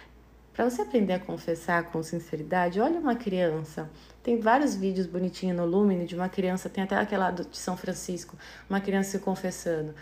Para 0.54 0.68
você 0.68 0.82
aprender 0.82 1.14
a 1.14 1.20
confessar 1.20 1.84
com 1.92 2.02
sinceridade, 2.02 2.82
olha 2.82 3.00
uma 3.00 3.16
criança. 3.16 3.88
Tem 4.24 4.40
vários 4.40 4.74
vídeos 4.74 5.06
bonitinhos 5.06 5.56
no 5.56 5.66
Lumine 5.66 6.08
de 6.08 6.16
uma 6.16 6.30
criança, 6.30 6.68
tem 6.68 6.84
até 6.84 6.96
aquela 6.96 7.30
de 7.30 7.56
São 7.56 7.78
Francisco, 7.78 8.36
uma 8.68 8.82
criança 8.82 9.12
se 9.12 9.20
confessando. 9.20 9.94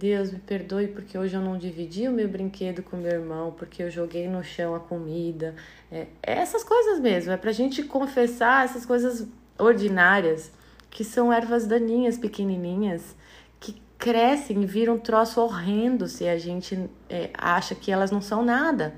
Deus 0.00 0.32
me 0.32 0.38
perdoe 0.38 0.88
porque 0.88 1.18
hoje 1.18 1.34
eu 1.36 1.42
não 1.42 1.58
dividi 1.58 2.08
o 2.08 2.10
meu 2.10 2.26
brinquedo 2.26 2.82
com 2.82 2.96
meu 2.96 3.12
irmão, 3.12 3.52
porque 3.52 3.82
eu 3.82 3.90
joguei 3.90 4.26
no 4.26 4.42
chão 4.42 4.74
a 4.74 4.80
comida. 4.80 5.54
É, 5.92 6.06
é 6.22 6.38
essas 6.38 6.64
coisas 6.64 6.98
mesmo, 6.98 7.32
é 7.32 7.36
pra 7.36 7.52
gente 7.52 7.82
confessar 7.82 8.64
essas 8.64 8.86
coisas 8.86 9.28
ordinárias, 9.58 10.50
que 10.88 11.04
são 11.04 11.30
ervas 11.30 11.66
daninhas 11.66 12.16
pequenininhas, 12.16 13.14
que 13.60 13.80
crescem 13.98 14.62
e 14.62 14.66
viram 14.66 14.94
um 14.94 14.98
troço 14.98 15.38
horrendo 15.38 16.08
se 16.08 16.26
a 16.26 16.38
gente 16.38 16.88
é, 17.06 17.28
acha 17.36 17.74
que 17.74 17.92
elas 17.92 18.10
não 18.10 18.22
são 18.22 18.42
nada. 18.42 18.94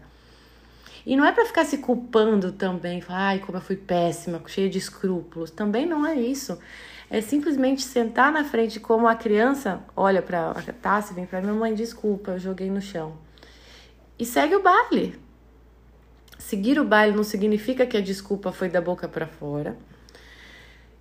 E 1.05 1.17
não 1.17 1.25
é 1.25 1.33
para 1.33 1.45
ficar 1.45 1.65
se 1.65 1.79
culpando 1.79 2.53
também, 2.53 3.03
ai, 3.09 3.41
como 3.41 3.59
eu 3.59 3.63
fui 3.63 3.75
péssima, 3.75 4.41
cheia 4.47 4.71
de 4.71 4.79
escrúpulos. 4.79 5.51
Também 5.51 5.85
não 5.85 6.07
é 6.07 6.15
isso 6.15 6.57
é 7.13 7.21
simplesmente 7.21 7.83
sentar 7.83 8.33
na 8.33 8.43
frente 8.43 8.81
como 8.81 9.07
a 9.07 9.15
criança 9.15 9.85
olha 9.95 10.23
para 10.23 10.51
a 10.53 10.73
taça 10.73 11.13
e 11.13 11.15
vem 11.15 11.27
para 11.27 11.43
minha 11.43 11.53
mãe, 11.53 11.75
desculpa, 11.75 12.31
eu 12.31 12.39
joguei 12.39 12.71
no 12.71 12.81
chão. 12.81 13.13
E 14.19 14.25
segue 14.25 14.57
o 14.57 14.63
baile. 14.63 15.21
Seguir 16.39 16.81
o 16.81 16.85
baile 16.87 17.15
não 17.15 17.23
significa 17.23 17.85
que 17.85 17.99
a 17.99 18.01
desculpa 18.01 18.51
foi 18.51 18.71
da 18.71 18.81
boca 18.81 19.07
para 19.07 19.27
fora, 19.27 19.77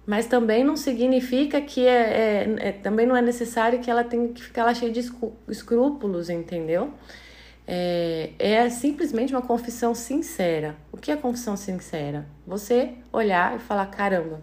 mas 0.06 0.26
também 0.26 0.66
não 0.66 0.76
significa 0.76 1.62
que 1.62 1.88
é, 1.88 2.02
é, 2.02 2.56
é, 2.60 2.72
também 2.74 3.06
não 3.06 3.16
é 3.16 3.22
necessário 3.22 3.80
que 3.80 3.90
ela 3.90 4.04
tenha 4.04 4.28
que 4.28 4.44
ficar 4.44 4.66
lá 4.66 4.74
cheia 4.74 4.92
de 4.92 5.00
escrúpulos, 5.48 6.30
entendeu? 6.30 6.94
É, 7.66 8.32
é 8.38 8.70
simplesmente 8.70 9.34
uma 9.34 9.42
confissão 9.42 9.96
sincera. 9.96 10.76
O 10.92 10.98
que 10.98 11.10
é 11.10 11.16
confissão 11.16 11.56
sincera? 11.56 12.28
Você 12.46 12.96
olhar 13.14 13.56
e 13.56 13.60
falar: 13.60 13.86
caramba, 13.86 14.42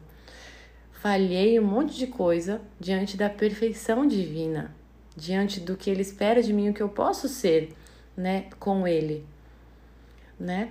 falhei 1.01 1.59
um 1.61 1.67
monte 1.67 1.97
de 1.97 2.07
coisa 2.07 2.61
diante 2.79 3.17
da 3.17 3.29
perfeição 3.29 4.07
divina, 4.07 4.75
diante 5.17 5.61
do 5.61 5.77
que 5.77 5.91
ele 5.91 6.03
espera 6.03 6.43
de 6.43 6.53
mim, 6.53 6.71
o 6.71 6.75
que 6.75 6.83
eu 6.83 6.89
posso 6.89 7.29
ser, 7.29 7.73
né, 8.17 8.47
com 8.59 8.87
ele, 8.87 9.25
né? 10.39 10.71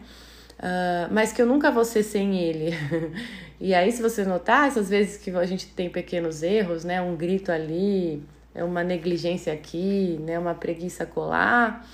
Uh, 0.60 1.14
mas 1.14 1.32
que 1.32 1.42
eu 1.42 1.46
nunca 1.46 1.72
vou 1.72 1.86
ser 1.86 2.04
sem 2.04 2.40
ele. 2.40 2.72
e 3.62 3.74
aí, 3.74 3.92
se 3.92 4.02
você 4.02 4.26
notar, 4.26 4.68
essas 4.68 4.90
vezes 4.90 5.18
que 5.18 5.30
a 5.30 5.46
gente 5.46 5.68
tem 5.68 5.90
pequenos 5.90 6.42
erros, 6.42 6.84
né, 6.84 7.02
um 7.02 7.16
grito 7.16 7.52
ali, 7.52 8.24
é 8.56 8.64
uma 8.64 8.84
negligência 8.84 9.54
aqui, 9.54 10.20
né, 10.22 10.38
uma 10.38 10.56
preguiça 10.56 11.06
colar, 11.06 11.88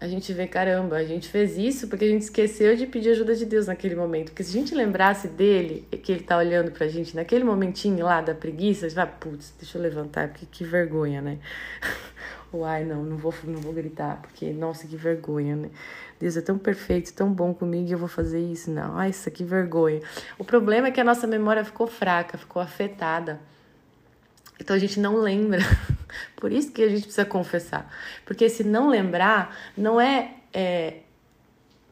a 0.00 0.06
gente 0.06 0.32
vê, 0.32 0.46
caramba, 0.46 0.96
a 0.96 1.04
gente 1.04 1.28
fez 1.28 1.58
isso 1.58 1.88
porque 1.88 2.04
a 2.04 2.08
gente 2.08 2.22
esqueceu 2.22 2.76
de 2.76 2.86
pedir 2.86 3.10
ajuda 3.10 3.34
de 3.34 3.44
Deus 3.44 3.66
naquele 3.66 3.96
momento. 3.96 4.26
Porque 4.26 4.44
se 4.44 4.56
a 4.56 4.60
gente 4.60 4.72
lembrasse 4.72 5.26
dele, 5.26 5.86
que 6.02 6.12
ele 6.12 6.22
tá 6.22 6.36
olhando 6.36 6.70
pra 6.70 6.86
gente 6.86 7.16
naquele 7.16 7.42
momentinho 7.42 8.04
lá 8.04 8.20
da 8.20 8.32
preguiça, 8.32 8.86
a 8.86 8.88
gente 8.88 8.96
vai, 8.96 9.06
putz, 9.06 9.52
deixa 9.58 9.76
eu 9.76 9.82
levantar, 9.82 10.28
porque 10.28 10.46
que 10.46 10.62
vergonha, 10.62 11.20
né? 11.20 11.38
Uai, 12.54 12.84
não, 12.84 13.02
não 13.02 13.16
vou, 13.16 13.34
não 13.44 13.60
vou 13.60 13.72
gritar, 13.72 14.22
porque, 14.22 14.52
nossa, 14.52 14.86
que 14.86 14.96
vergonha, 14.96 15.56
né? 15.56 15.70
Deus 16.20 16.36
é 16.36 16.40
tão 16.40 16.56
perfeito, 16.56 17.12
tão 17.12 17.32
bom 17.32 17.52
comigo 17.52 17.88
e 17.88 17.92
eu 17.92 17.98
vou 17.98 18.08
fazer 18.08 18.40
isso. 18.40 18.70
Não, 18.70 18.96
ai, 18.96 19.10
isso 19.10 19.28
que 19.32 19.42
vergonha. 19.42 20.00
O 20.38 20.44
problema 20.44 20.88
é 20.88 20.90
que 20.92 21.00
a 21.00 21.04
nossa 21.04 21.26
memória 21.26 21.64
ficou 21.64 21.88
fraca, 21.88 22.38
ficou 22.38 22.62
afetada. 22.62 23.40
Então 24.60 24.74
a 24.74 24.78
gente 24.78 24.98
não 24.98 25.16
lembra. 25.16 25.60
Por 26.36 26.52
isso 26.52 26.72
que 26.72 26.82
a 26.82 26.88
gente 26.88 27.02
precisa 27.02 27.24
confessar. 27.24 27.92
Porque 28.24 28.48
se 28.48 28.64
não 28.64 28.88
lembrar, 28.88 29.56
não 29.76 30.00
é, 30.00 30.34
é, 30.52 30.98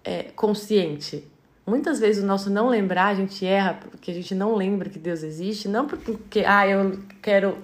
é, 0.04 0.22
consciente. 0.34 1.24
Muitas 1.66 1.98
vezes 1.98 2.22
o 2.22 2.26
nosso 2.26 2.48
não 2.48 2.68
lembrar, 2.68 3.06
a 3.06 3.14
gente 3.14 3.44
erra 3.44 3.74
porque 3.74 4.10
a 4.10 4.14
gente 4.14 4.34
não 4.34 4.54
lembra 4.54 4.88
que 4.88 4.98
Deus 4.98 5.22
existe, 5.22 5.68
não 5.68 5.86
porque, 5.86 6.44
ah, 6.46 6.66
eu 6.66 7.00
quero 7.20 7.58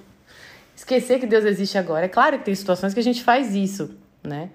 esquecer 0.74 1.20
que 1.20 1.26
Deus 1.26 1.44
existe 1.44 1.78
agora. 1.78 2.06
É 2.06 2.08
claro 2.08 2.38
que 2.38 2.44
tem 2.44 2.54
situações 2.54 2.92
que 2.92 3.00
a 3.00 3.02
gente 3.02 3.22
faz 3.22 3.54
isso, 3.54 3.96
né? 4.22 4.50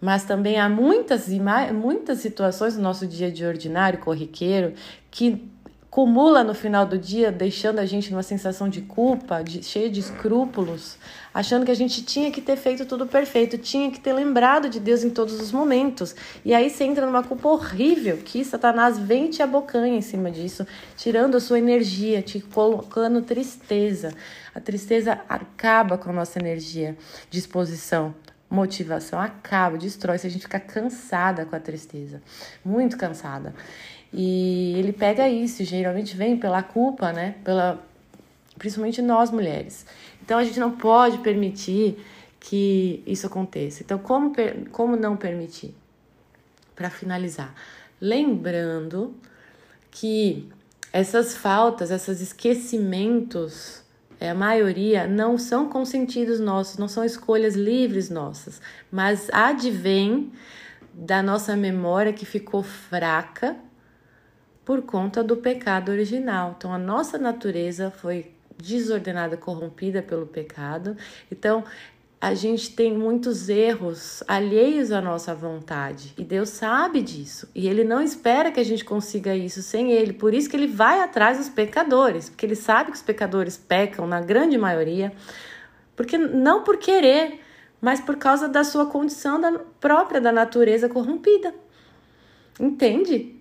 Mas 0.00 0.24
também 0.24 0.60
há 0.60 0.68
muitas, 0.68 1.28
muitas 1.74 2.18
situações 2.18 2.76
no 2.76 2.82
nosso 2.82 3.06
dia 3.06 3.32
de 3.32 3.44
ordinário, 3.44 3.98
corriqueiro, 3.98 4.74
que 5.10 5.50
acumula 5.98 6.44
no 6.44 6.54
final 6.54 6.86
do 6.86 6.96
dia, 6.96 7.32
deixando 7.32 7.80
a 7.80 7.84
gente 7.84 8.12
numa 8.12 8.22
sensação 8.22 8.68
de 8.68 8.82
culpa, 8.82 9.42
de, 9.42 9.64
cheia 9.64 9.90
de 9.90 9.98
escrúpulos, 9.98 10.96
achando 11.34 11.66
que 11.66 11.72
a 11.72 11.74
gente 11.74 12.04
tinha 12.04 12.30
que 12.30 12.40
ter 12.40 12.54
feito 12.54 12.86
tudo 12.86 13.04
perfeito, 13.04 13.58
tinha 13.58 13.90
que 13.90 13.98
ter 13.98 14.12
lembrado 14.12 14.68
de 14.68 14.78
Deus 14.78 15.02
em 15.02 15.10
todos 15.10 15.40
os 15.40 15.50
momentos. 15.50 16.14
E 16.44 16.54
aí 16.54 16.70
você 16.70 16.84
entra 16.84 17.04
numa 17.04 17.24
culpa 17.24 17.48
horrível, 17.48 18.18
que 18.18 18.44
Satanás 18.44 18.96
vem 18.96 19.26
e 19.26 19.30
te 19.30 19.42
abocanha 19.42 19.96
em 19.96 20.00
cima 20.00 20.30
disso, 20.30 20.64
tirando 20.96 21.36
a 21.36 21.40
sua 21.40 21.58
energia, 21.58 22.22
te 22.22 22.38
colocando 22.38 23.20
tristeza. 23.22 24.14
A 24.54 24.60
tristeza 24.60 25.20
acaba 25.28 25.98
com 25.98 26.10
a 26.10 26.12
nossa 26.12 26.38
energia, 26.38 26.96
disposição 27.28 28.14
motivação 28.50 29.20
acaba, 29.20 29.76
destrói, 29.76 30.18
se 30.18 30.26
a 30.26 30.30
gente 30.30 30.42
fica 30.42 30.58
cansada 30.58 31.44
com 31.44 31.54
a 31.54 31.60
tristeza, 31.60 32.22
muito 32.64 32.96
cansada. 32.96 33.54
E 34.12 34.74
ele 34.76 34.92
pega 34.92 35.28
isso, 35.28 35.62
geralmente 35.64 36.16
vem 36.16 36.36
pela 36.36 36.62
culpa, 36.62 37.12
né? 37.12 37.36
Pela 37.44 37.82
principalmente 38.58 39.00
nós 39.00 39.30
mulheres. 39.30 39.86
Então 40.22 40.38
a 40.38 40.44
gente 40.44 40.58
não 40.58 40.72
pode 40.72 41.18
permitir 41.18 41.98
que 42.40 43.02
isso 43.06 43.26
aconteça. 43.26 43.82
Então 43.82 43.98
como 43.98 44.32
como 44.70 44.96
não 44.96 45.16
permitir? 45.16 45.74
Para 46.74 46.90
finalizar, 46.90 47.54
lembrando 48.00 49.14
que 49.90 50.48
essas 50.92 51.36
faltas, 51.36 51.90
esses 51.90 52.20
esquecimentos, 52.20 53.82
é, 54.20 54.30
a 54.30 54.34
maioria 54.34 55.06
não 55.06 55.36
são 55.36 55.68
consentidos 55.68 56.40
nossos, 56.40 56.78
não 56.78 56.88
são 56.88 57.04
escolhas 57.04 57.54
livres 57.54 58.08
nossas, 58.08 58.60
mas 58.90 59.28
advém 59.32 60.32
da 60.94 61.22
nossa 61.22 61.56
memória 61.56 62.12
que 62.12 62.24
ficou 62.24 62.62
fraca 62.62 63.56
por 64.68 64.82
conta 64.82 65.24
do 65.24 65.34
pecado 65.34 65.90
original. 65.90 66.54
Então, 66.58 66.70
a 66.74 66.76
nossa 66.76 67.16
natureza 67.16 67.90
foi 67.90 68.32
desordenada, 68.54 69.34
corrompida 69.34 70.02
pelo 70.02 70.26
pecado. 70.26 70.94
Então, 71.32 71.64
a 72.20 72.34
gente 72.34 72.76
tem 72.76 72.92
muitos 72.92 73.48
erros 73.48 74.22
alheios 74.28 74.92
à 74.92 75.00
nossa 75.00 75.34
vontade 75.34 76.12
e 76.18 76.22
Deus 76.22 76.50
sabe 76.50 77.00
disso 77.00 77.48
e 77.54 77.66
Ele 77.66 77.82
não 77.82 78.02
espera 78.02 78.52
que 78.52 78.60
a 78.60 78.64
gente 78.64 78.84
consiga 78.84 79.34
isso 79.34 79.62
sem 79.62 79.92
Ele. 79.92 80.12
Por 80.12 80.34
isso 80.34 80.50
que 80.50 80.56
Ele 80.56 80.66
vai 80.66 81.00
atrás 81.00 81.38
dos 81.38 81.48
pecadores, 81.48 82.28
porque 82.28 82.44
Ele 82.44 82.54
sabe 82.54 82.90
que 82.90 82.96
os 82.98 83.02
pecadores 83.02 83.56
pecam 83.56 84.06
na 84.06 84.20
grande 84.20 84.58
maioria, 84.58 85.14
porque 85.96 86.18
não 86.18 86.62
por 86.62 86.76
querer, 86.76 87.40
mas 87.80 88.02
por 88.02 88.16
causa 88.16 88.46
da 88.46 88.62
sua 88.62 88.84
condição 88.84 89.40
da, 89.40 89.50
própria 89.80 90.20
da 90.20 90.30
natureza 90.30 90.90
corrompida. 90.90 91.54
Entende? 92.60 93.37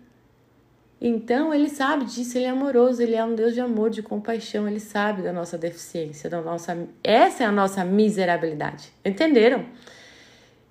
Então 1.00 1.54
ele 1.54 1.70
sabe 1.70 2.06
disso, 2.06 2.38
ele 2.38 2.46
é 2.46 2.50
amoroso, 2.50 3.02
ele 3.02 3.16
é 3.16 3.24
um 3.24 3.36
Deus 3.36 3.54
de 3.54 3.62
amor, 3.62 3.90
de 3.90 4.02
compaixão, 4.02 4.68
ele 4.68 4.80
sabe 4.80 5.22
da 5.22 5.32
nossa 5.32 5.58
deficiência, 5.58 6.30
da 6.30 6.42
nossa 6.42 6.88
essa 7.04 7.44
é 7.44 7.46
a 7.46 7.52
nossa 7.52 7.86
miserabilidade. 7.86 8.92
Entenderam? 9.06 9.66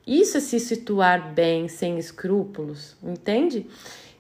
Isso 0.07 0.37
é 0.37 0.41
se 0.41 0.59
situar 0.59 1.33
bem, 1.33 1.69
sem 1.69 1.99
escrúpulos, 1.99 2.97
entende? 3.03 3.67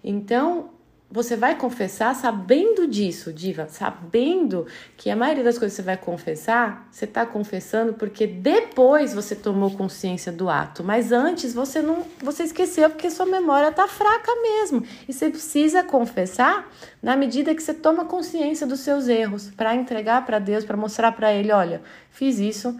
Então, 0.02 0.70
você 1.08 1.36
vai 1.36 1.56
confessar 1.56 2.14
sabendo 2.16 2.86
disso, 2.86 3.32
diva, 3.32 3.68
sabendo 3.68 4.66
que 4.96 5.08
a 5.08 5.14
maioria 5.14 5.44
das 5.44 5.56
coisas 5.56 5.76
que 5.76 5.82
você 5.82 5.86
vai 5.86 5.96
confessar, 5.96 6.88
você 6.90 7.04
está 7.04 7.24
confessando 7.24 7.94
porque 7.94 8.26
depois 8.26 9.14
você 9.14 9.36
tomou 9.36 9.70
consciência 9.70 10.32
do 10.32 10.50
ato, 10.50 10.82
mas 10.82 11.12
antes 11.12 11.54
você 11.54 11.80
não, 11.80 12.04
você 12.20 12.42
esqueceu 12.42 12.90
porque 12.90 13.08
sua 13.08 13.24
memória 13.24 13.68
está 13.68 13.86
fraca 13.86 14.32
mesmo. 14.42 14.84
E 15.08 15.12
você 15.12 15.30
precisa 15.30 15.84
confessar 15.84 16.68
na 17.00 17.16
medida 17.16 17.54
que 17.54 17.62
você 17.62 17.72
toma 17.72 18.04
consciência 18.04 18.66
dos 18.66 18.80
seus 18.80 19.06
erros, 19.06 19.48
para 19.56 19.76
entregar 19.76 20.26
para 20.26 20.40
Deus, 20.40 20.64
para 20.64 20.76
mostrar 20.76 21.12
para 21.12 21.32
ele, 21.32 21.52
olha, 21.52 21.82
fiz 22.10 22.40
isso, 22.40 22.76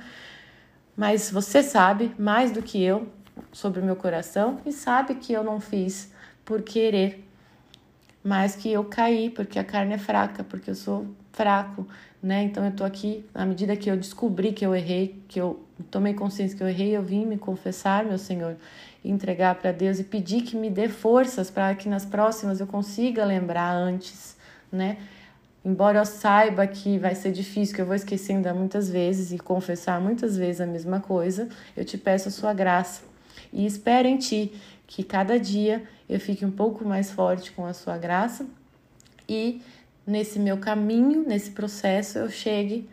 mas 0.97 1.31
você 1.31 1.63
sabe 1.63 2.13
mais 2.19 2.51
do 2.51 2.61
que 2.61 2.83
eu 2.83 3.07
sobre 3.53 3.81
o 3.81 3.85
meu 3.85 3.95
coração 3.95 4.61
e 4.67 4.73
sabe 4.73 5.15
que 5.15 5.33
eu 5.33 5.45
não 5.45 5.61
fiz 5.61 6.11
por 6.45 6.63
querer 6.63 7.26
mas 8.27 8.57
que 8.57 8.73
eu 8.73 8.83
caí 8.83 9.31
porque 9.31 9.57
a 9.57 9.63
carne 9.63 9.95
é 9.95 9.99
fraca, 9.99 10.43
porque 10.43 10.69
eu 10.69 10.75
sou 10.75 11.07
fraco, 11.31 11.87
né? 12.21 12.43
Então 12.43 12.65
eu 12.65 12.73
tô 12.73 12.83
aqui, 12.83 13.25
à 13.33 13.47
medida 13.47 13.77
que 13.77 13.89
eu 13.89 13.97
descobri 13.97 14.53
que 14.53 14.67
eu 14.67 14.75
errei, 14.75 15.23
que 15.29 15.41
eu 15.41 15.61
tomei 15.93 16.13
consciência 16.13 16.57
que 16.57 16.63
eu 16.63 16.69
errei, 16.69 16.97
eu 16.97 17.05
vim 17.05 17.25
me 17.25 17.39
confessar, 17.39 18.05
meu 18.05 18.19
Senhor, 18.19 18.57
entregar 19.05 19.55
para 19.55 19.71
Deus 19.71 20.01
e 20.01 20.03
pedir 20.03 20.43
que 20.43 20.57
me 20.57 20.69
dê 20.69 20.89
forças 20.89 21.53
para 21.53 21.73
que 21.77 21.89
nas 21.89 22.05
próximas 22.05 22.59
eu 22.59 22.67
consiga 22.67 23.25
lembrar 23.25 23.71
antes, 23.71 24.37
né? 24.73 24.97
Embora 25.65 26.01
eu 26.01 26.05
saiba 26.05 26.67
que 26.67 26.99
vai 26.99 27.15
ser 27.15 27.31
difícil, 27.31 27.77
que 27.77 27.81
eu 27.81 27.87
vou 27.87 27.95
esquecer 27.95 28.33
ainda 28.33 28.53
muitas 28.53 28.91
vezes 28.91 29.31
e 29.31 29.39
confessar 29.39 30.01
muitas 30.01 30.37
vezes 30.37 30.61
a 30.61 30.67
mesma 30.67 30.99
coisa, 30.99 31.49
eu 31.77 31.85
te 31.85 31.97
peço 31.97 32.27
a 32.27 32.33
sua 32.33 32.53
graça 32.53 33.03
e 33.53 33.65
espero 33.65 34.09
em 34.09 34.17
ti 34.17 34.53
que 34.87 35.03
cada 35.03 35.39
dia 35.39 35.83
eu 36.09 36.21
fique 36.21 36.45
um 36.45 36.51
pouco 36.51 36.85
mais 36.85 37.11
forte 37.11 37.53
com 37.53 37.67
a 37.67 37.73
sua 37.73 37.99
graça 37.99 38.47
e 39.29 39.61
nesse 40.07 40.39
meu 40.39 40.59
caminho, 40.59 41.25
nesse 41.27 41.51
processo, 41.51 42.19
eu 42.19 42.31
chegue 42.31 42.89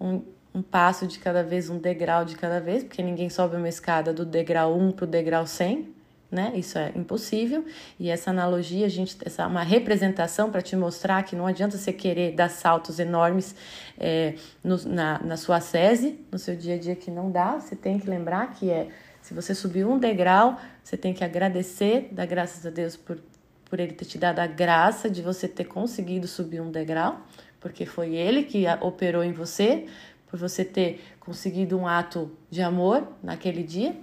um, 0.00 0.22
um 0.54 0.62
passo 0.62 1.06
de 1.06 1.18
cada 1.18 1.42
vez, 1.42 1.68
um 1.68 1.78
degrau 1.78 2.24
de 2.24 2.34
cada 2.34 2.60
vez, 2.60 2.82
porque 2.82 3.02
ninguém 3.02 3.28
sobe 3.28 3.56
uma 3.56 3.68
escada 3.68 4.12
do 4.12 4.24
degrau 4.24 4.76
1 4.76 4.92
para 4.92 5.04
o 5.04 5.06
degrau 5.06 5.46
100, 5.46 5.94
né? 6.30 6.52
Isso 6.54 6.78
é 6.78 6.92
impossível. 6.94 7.64
E 7.98 8.08
essa 8.08 8.30
analogia, 8.30 8.86
a 8.86 8.88
gente, 8.88 9.16
essa 9.24 9.46
uma 9.46 9.62
representação 9.62 10.50
para 10.50 10.62
te 10.62 10.76
mostrar 10.76 11.24
que 11.24 11.34
não 11.36 11.46
adianta 11.46 11.76
você 11.76 11.92
querer 11.92 12.32
dar 12.32 12.48
saltos 12.48 12.98
enormes 12.98 13.54
é, 13.98 14.34
no, 14.62 14.76
na, 14.86 15.20
na 15.22 15.36
sua 15.36 15.60
sese, 15.60 16.18
no 16.30 16.38
seu 16.38 16.56
dia 16.56 16.76
a 16.76 16.78
dia 16.78 16.94
que 16.96 17.10
não 17.10 17.30
dá. 17.30 17.58
Você 17.58 17.74
tem 17.74 17.98
que 17.98 18.08
lembrar 18.08 18.54
que 18.54 18.70
é 18.70 18.88
se 19.30 19.34
você 19.34 19.54
subiu 19.54 19.88
um 19.88 19.96
degrau, 19.96 20.58
você 20.82 20.96
tem 20.96 21.14
que 21.14 21.22
agradecer, 21.22 22.08
dar 22.10 22.26
graças 22.26 22.66
a 22.66 22.70
Deus 22.70 22.96
por, 22.96 23.16
por 23.64 23.78
Ele 23.78 23.92
ter 23.92 24.04
te 24.04 24.18
dado 24.18 24.40
a 24.40 24.46
graça 24.48 25.08
de 25.08 25.22
você 25.22 25.46
ter 25.46 25.66
conseguido 25.66 26.26
subir 26.26 26.60
um 26.60 26.68
degrau, 26.68 27.20
porque 27.60 27.86
foi 27.86 28.16
Ele 28.16 28.42
que 28.42 28.64
operou 28.80 29.22
em 29.22 29.32
você, 29.32 29.86
por 30.26 30.36
você 30.36 30.64
ter 30.64 31.00
conseguido 31.20 31.78
um 31.78 31.86
ato 31.86 32.36
de 32.50 32.60
amor 32.60 33.06
naquele 33.22 33.62
dia, 33.62 33.94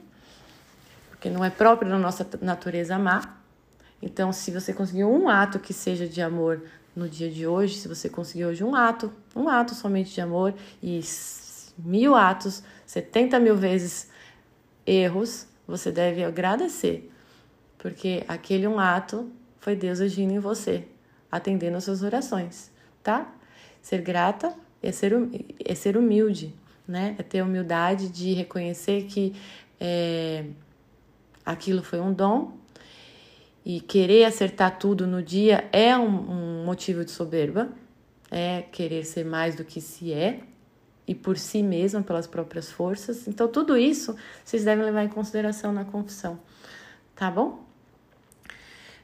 porque 1.09 1.29
não 1.29 1.43
é 1.43 1.49
próprio 1.49 1.91
da 1.91 1.99
nossa 1.99 2.25
natureza 2.41 2.95
amar. 2.95 3.43
Então, 4.01 4.31
se 4.31 4.49
você 4.49 4.71
conseguiu 4.71 5.11
um 5.11 5.27
ato 5.27 5.59
que 5.59 5.73
seja 5.73 6.07
de 6.07 6.21
amor 6.21 6.63
no 6.95 7.09
dia 7.09 7.29
de 7.29 7.45
hoje, 7.45 7.75
se 7.75 7.89
você 7.89 8.07
conseguiu 8.07 8.47
hoje 8.47 8.63
um 8.63 8.73
ato, 8.73 9.11
um 9.35 9.49
ato 9.49 9.75
somente 9.75 10.13
de 10.13 10.21
amor 10.21 10.53
e 10.81 11.01
mil 11.77 12.15
atos, 12.15 12.63
70 12.85 13.37
mil 13.41 13.57
vezes 13.57 14.15
erros, 14.87 15.45
você 15.67 15.91
deve 15.91 16.23
agradecer, 16.23 17.11
porque 17.77 18.23
aquele 18.27 18.65
um 18.65 18.79
ato 18.79 19.29
foi 19.59 19.75
Deus 19.75 19.99
agindo 19.99 20.33
em 20.33 20.39
você, 20.39 20.87
atendendo 21.29 21.75
às 21.75 21.83
suas 21.83 22.01
orações, 22.01 22.71
tá? 23.03 23.35
Ser 23.81 24.01
grata 24.01 24.55
é 24.81 24.91
ser, 24.91 25.13
hum, 25.13 25.29
é 25.63 25.75
ser 25.75 25.97
humilde, 25.97 26.55
né? 26.87 27.15
É 27.19 27.23
ter 27.23 27.41
humildade 27.41 28.07
de 28.07 28.33
reconhecer 28.33 29.03
que 29.03 29.35
é, 29.79 30.45
aquilo 31.45 31.83
foi 31.83 31.99
um 31.99 32.13
dom 32.13 32.53
e 33.65 33.81
querer 33.81 34.23
acertar 34.23 34.79
tudo 34.79 35.05
no 35.05 35.21
dia 35.21 35.67
é 35.73 35.97
um, 35.97 36.61
um 36.61 36.65
motivo 36.65 37.03
de 37.03 37.11
soberba, 37.11 37.69
é 38.31 38.61
querer 38.61 39.03
ser 39.03 39.25
mais 39.25 39.55
do 39.55 39.65
que 39.65 39.81
se 39.81 40.13
é, 40.13 40.39
e 41.07 41.15
por 41.15 41.37
si 41.37 41.63
mesma, 41.63 42.01
pelas 42.01 42.27
próprias 42.27 42.69
forças. 42.69 43.27
Então, 43.27 43.47
tudo 43.47 43.77
isso 43.77 44.15
vocês 44.43 44.65
devem 44.65 44.83
levar 44.83 45.03
em 45.03 45.09
consideração 45.09 45.71
na 45.71 45.85
confissão, 45.85 46.39
tá 47.15 47.31
bom? 47.31 47.65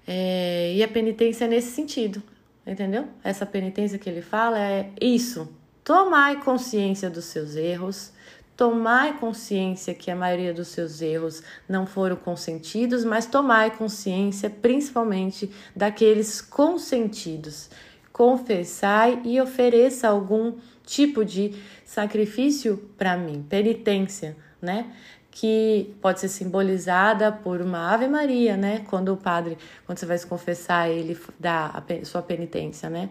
É, 0.05 0.73
e 0.75 0.83
a 0.83 0.87
penitência 0.87 1.45
é 1.45 1.47
nesse 1.47 1.71
sentido, 1.71 2.21
entendeu? 2.67 3.07
Essa 3.23 3.45
penitência 3.45 3.97
que 3.97 4.09
ele 4.09 4.21
fala 4.21 4.59
é 4.59 4.91
isso: 4.99 5.47
tomai 5.83 6.41
consciência 6.41 7.09
dos 7.09 7.25
seus 7.25 7.55
erros, 7.55 8.11
tomai 8.57 9.17
consciência 9.17 9.93
que 9.93 10.11
a 10.11 10.15
maioria 10.15 10.53
dos 10.53 10.67
seus 10.67 11.01
erros 11.01 11.41
não 11.69 11.85
foram 11.85 12.17
consentidos, 12.17 13.05
mas 13.05 13.25
tomai 13.25 13.71
consciência 13.71 14.49
principalmente 14.49 15.49
daqueles 15.73 16.41
consentidos. 16.41 17.69
Confessai 18.11 19.21
e 19.23 19.41
ofereça 19.41 20.07
algum 20.07 20.53
tipo 20.85 21.23
de 21.23 21.53
sacrifício 21.85 22.77
para 22.97 23.17
mim, 23.17 23.45
penitência, 23.47 24.35
né? 24.61 24.91
que 25.35 25.95
pode 25.99 26.19
ser 26.19 26.27
simbolizada 26.27 27.31
por 27.31 27.59
uma 27.59 27.91
Ave 27.91 28.07
Maria, 28.07 28.55
né? 28.55 28.85
Quando 28.87 29.11
o 29.11 29.17
padre, 29.17 29.57
quando 29.83 29.97
você 29.97 30.05
vai 30.05 30.17
se 30.17 30.27
confessar, 30.27 30.87
ele 30.87 31.19
dá 31.39 31.71
a 31.73 32.05
sua 32.05 32.21
penitência, 32.21 32.87
né? 32.87 33.09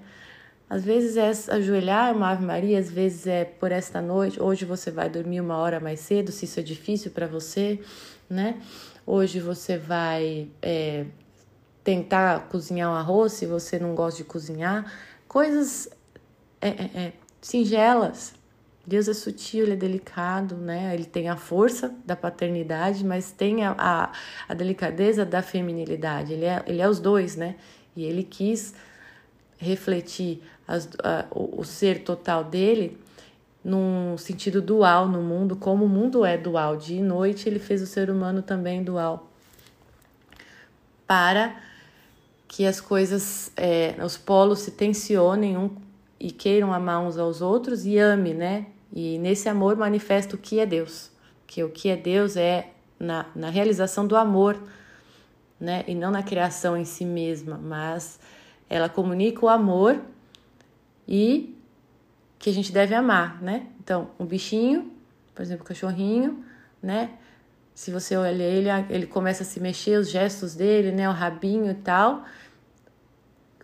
Às 0.70 0.84
vezes 0.84 1.16
é 1.16 1.52
ajoelhar 1.52 2.16
uma 2.16 2.30
Ave 2.30 2.44
Maria, 2.44 2.78
às 2.78 2.88
vezes 2.88 3.26
é 3.26 3.44
por 3.44 3.72
esta 3.72 4.00
noite. 4.00 4.40
Hoje 4.40 4.64
você 4.64 4.90
vai 4.90 5.10
dormir 5.10 5.40
uma 5.40 5.56
hora 5.56 5.80
mais 5.80 5.98
cedo, 5.98 6.30
se 6.30 6.44
isso 6.44 6.60
é 6.60 6.62
difícil 6.62 7.10
para 7.10 7.26
você, 7.26 7.80
né? 8.30 8.60
Hoje 9.04 9.40
você 9.40 9.76
vai 9.76 10.48
é, 10.62 11.06
tentar 11.82 12.48
cozinhar 12.48 12.88
um 12.88 12.94
arroz 12.94 13.32
se 13.32 13.46
você 13.46 13.80
não 13.80 13.96
gosta 13.96 14.18
de 14.18 14.24
cozinhar. 14.24 14.90
Coisas 15.26 15.88
é, 16.60 16.68
é, 16.68 16.90
é, 16.94 17.12
singelas. 17.42 18.34
Deus 18.86 19.06
é 19.06 19.14
sutil, 19.14 19.64
ele 19.64 19.74
é 19.74 19.76
delicado, 19.76 20.56
né? 20.56 20.94
Ele 20.94 21.04
tem 21.04 21.28
a 21.28 21.36
força 21.36 21.94
da 22.04 22.16
paternidade, 22.16 23.04
mas 23.04 23.30
tem 23.30 23.64
a, 23.64 23.74
a, 23.78 24.12
a 24.48 24.54
delicadeza 24.54 25.24
da 25.24 25.42
feminilidade. 25.42 26.32
Ele 26.32 26.46
é, 26.46 26.62
ele 26.66 26.80
é 26.80 26.88
os 26.88 26.98
dois, 26.98 27.36
né? 27.36 27.56
E 27.94 28.04
ele 28.04 28.24
quis 28.24 28.74
refletir 29.58 30.42
as, 30.66 30.88
a, 31.04 31.26
o, 31.30 31.60
o 31.60 31.64
ser 31.64 32.02
total 32.02 32.42
dele 32.42 32.98
num 33.64 34.16
sentido 34.18 34.60
dual 34.60 35.06
no 35.06 35.22
mundo, 35.22 35.54
como 35.54 35.84
o 35.84 35.88
mundo 35.88 36.24
é 36.24 36.36
dual. 36.36 36.76
Dia 36.76 36.98
e 36.98 37.02
noite 37.02 37.48
ele 37.48 37.58
fez 37.58 37.82
o 37.82 37.86
ser 37.86 38.10
humano 38.10 38.42
também 38.42 38.82
dual. 38.82 39.30
Para 41.06 41.56
que 42.48 42.66
as 42.66 42.80
coisas, 42.80 43.52
é, 43.56 43.94
os 44.04 44.16
polos 44.18 44.60
se 44.60 44.72
tensionem 44.72 45.56
um, 45.56 45.70
e 46.22 46.30
queiram 46.30 46.72
amar 46.72 47.00
uns 47.00 47.18
aos 47.18 47.42
outros 47.42 47.84
e 47.84 47.98
ame, 47.98 48.32
né? 48.32 48.66
E 48.92 49.18
nesse 49.18 49.48
amor 49.48 49.74
manifesta 49.76 50.36
o 50.36 50.38
que 50.38 50.60
é 50.60 50.64
Deus. 50.64 51.10
Que 51.48 51.64
o 51.64 51.68
que 51.68 51.88
é 51.88 51.96
Deus 51.96 52.36
é 52.36 52.70
na, 52.96 53.26
na 53.34 53.50
realização 53.50 54.06
do 54.06 54.16
amor, 54.16 54.56
né? 55.58 55.82
E 55.88 55.96
não 55.96 56.12
na 56.12 56.22
criação 56.22 56.76
em 56.76 56.84
si 56.84 57.04
mesma, 57.04 57.58
mas 57.58 58.20
ela 58.70 58.88
comunica 58.88 59.44
o 59.44 59.48
amor 59.48 60.00
e 61.08 61.58
que 62.38 62.48
a 62.48 62.52
gente 62.52 62.70
deve 62.70 62.94
amar, 62.94 63.42
né? 63.42 63.66
Então, 63.80 64.10
um 64.16 64.24
bichinho, 64.24 64.92
por 65.34 65.42
exemplo, 65.42 65.64
um 65.64 65.66
cachorrinho, 65.66 66.44
né? 66.80 67.10
Se 67.74 67.90
você 67.90 68.16
olha 68.16 68.44
ele, 68.44 68.68
ele 68.90 69.08
começa 69.08 69.42
a 69.42 69.46
se 69.46 69.58
mexer, 69.58 69.98
os 69.98 70.08
gestos 70.08 70.54
dele, 70.54 70.92
né? 70.92 71.08
O 71.08 71.12
rabinho 71.12 71.72
e 71.72 71.74
tal, 71.74 72.22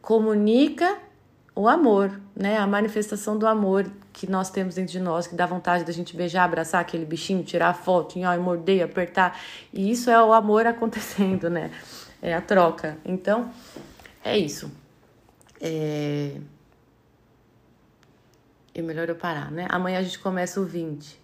comunica 0.03 1.07
o 1.59 1.66
amor, 1.66 2.21
né? 2.37 2.57
A 2.57 2.68
manifestação 2.68 3.37
do 3.37 3.44
amor 3.44 3.90
que 4.12 4.31
nós 4.31 4.49
temos 4.49 4.77
dentro 4.77 4.92
de 4.92 5.01
nós, 5.01 5.27
que 5.27 5.35
dá 5.35 5.44
vontade 5.44 5.83
da 5.83 5.90
gente 5.90 6.14
beijar, 6.14 6.44
abraçar 6.44 6.81
aquele 6.81 7.05
bichinho, 7.05 7.42
tirar 7.42 7.71
a 7.71 7.75
foto, 7.75 8.16
ó, 8.21 8.38
morder, 8.38 8.85
apertar. 8.85 9.37
E 9.73 9.90
isso 9.90 10.09
é 10.09 10.23
o 10.23 10.33
amor 10.33 10.66
acontecendo, 10.68 11.51
né? 11.51 11.73
É 12.23 12.33
a 12.33 12.40
troca. 12.40 12.97
Então, 13.05 13.51
é 14.25 14.38
isso. 14.38 14.71
É... 15.61 16.37
É 18.73 18.81
melhor 18.81 19.09
eu 19.09 19.16
parar, 19.16 19.51
né? 19.51 19.66
Amanhã 19.68 19.99
a 19.99 20.03
gente 20.03 20.21
começa 20.21 20.61
o 20.61 20.64
20, 20.64 21.21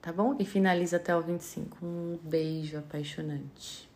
tá 0.00 0.12
bom? 0.12 0.36
E 0.38 0.44
finaliza 0.44 0.98
até 0.98 1.16
o 1.16 1.20
25. 1.20 1.84
Um 1.84 2.16
beijo 2.22 2.78
apaixonante. 2.78 3.87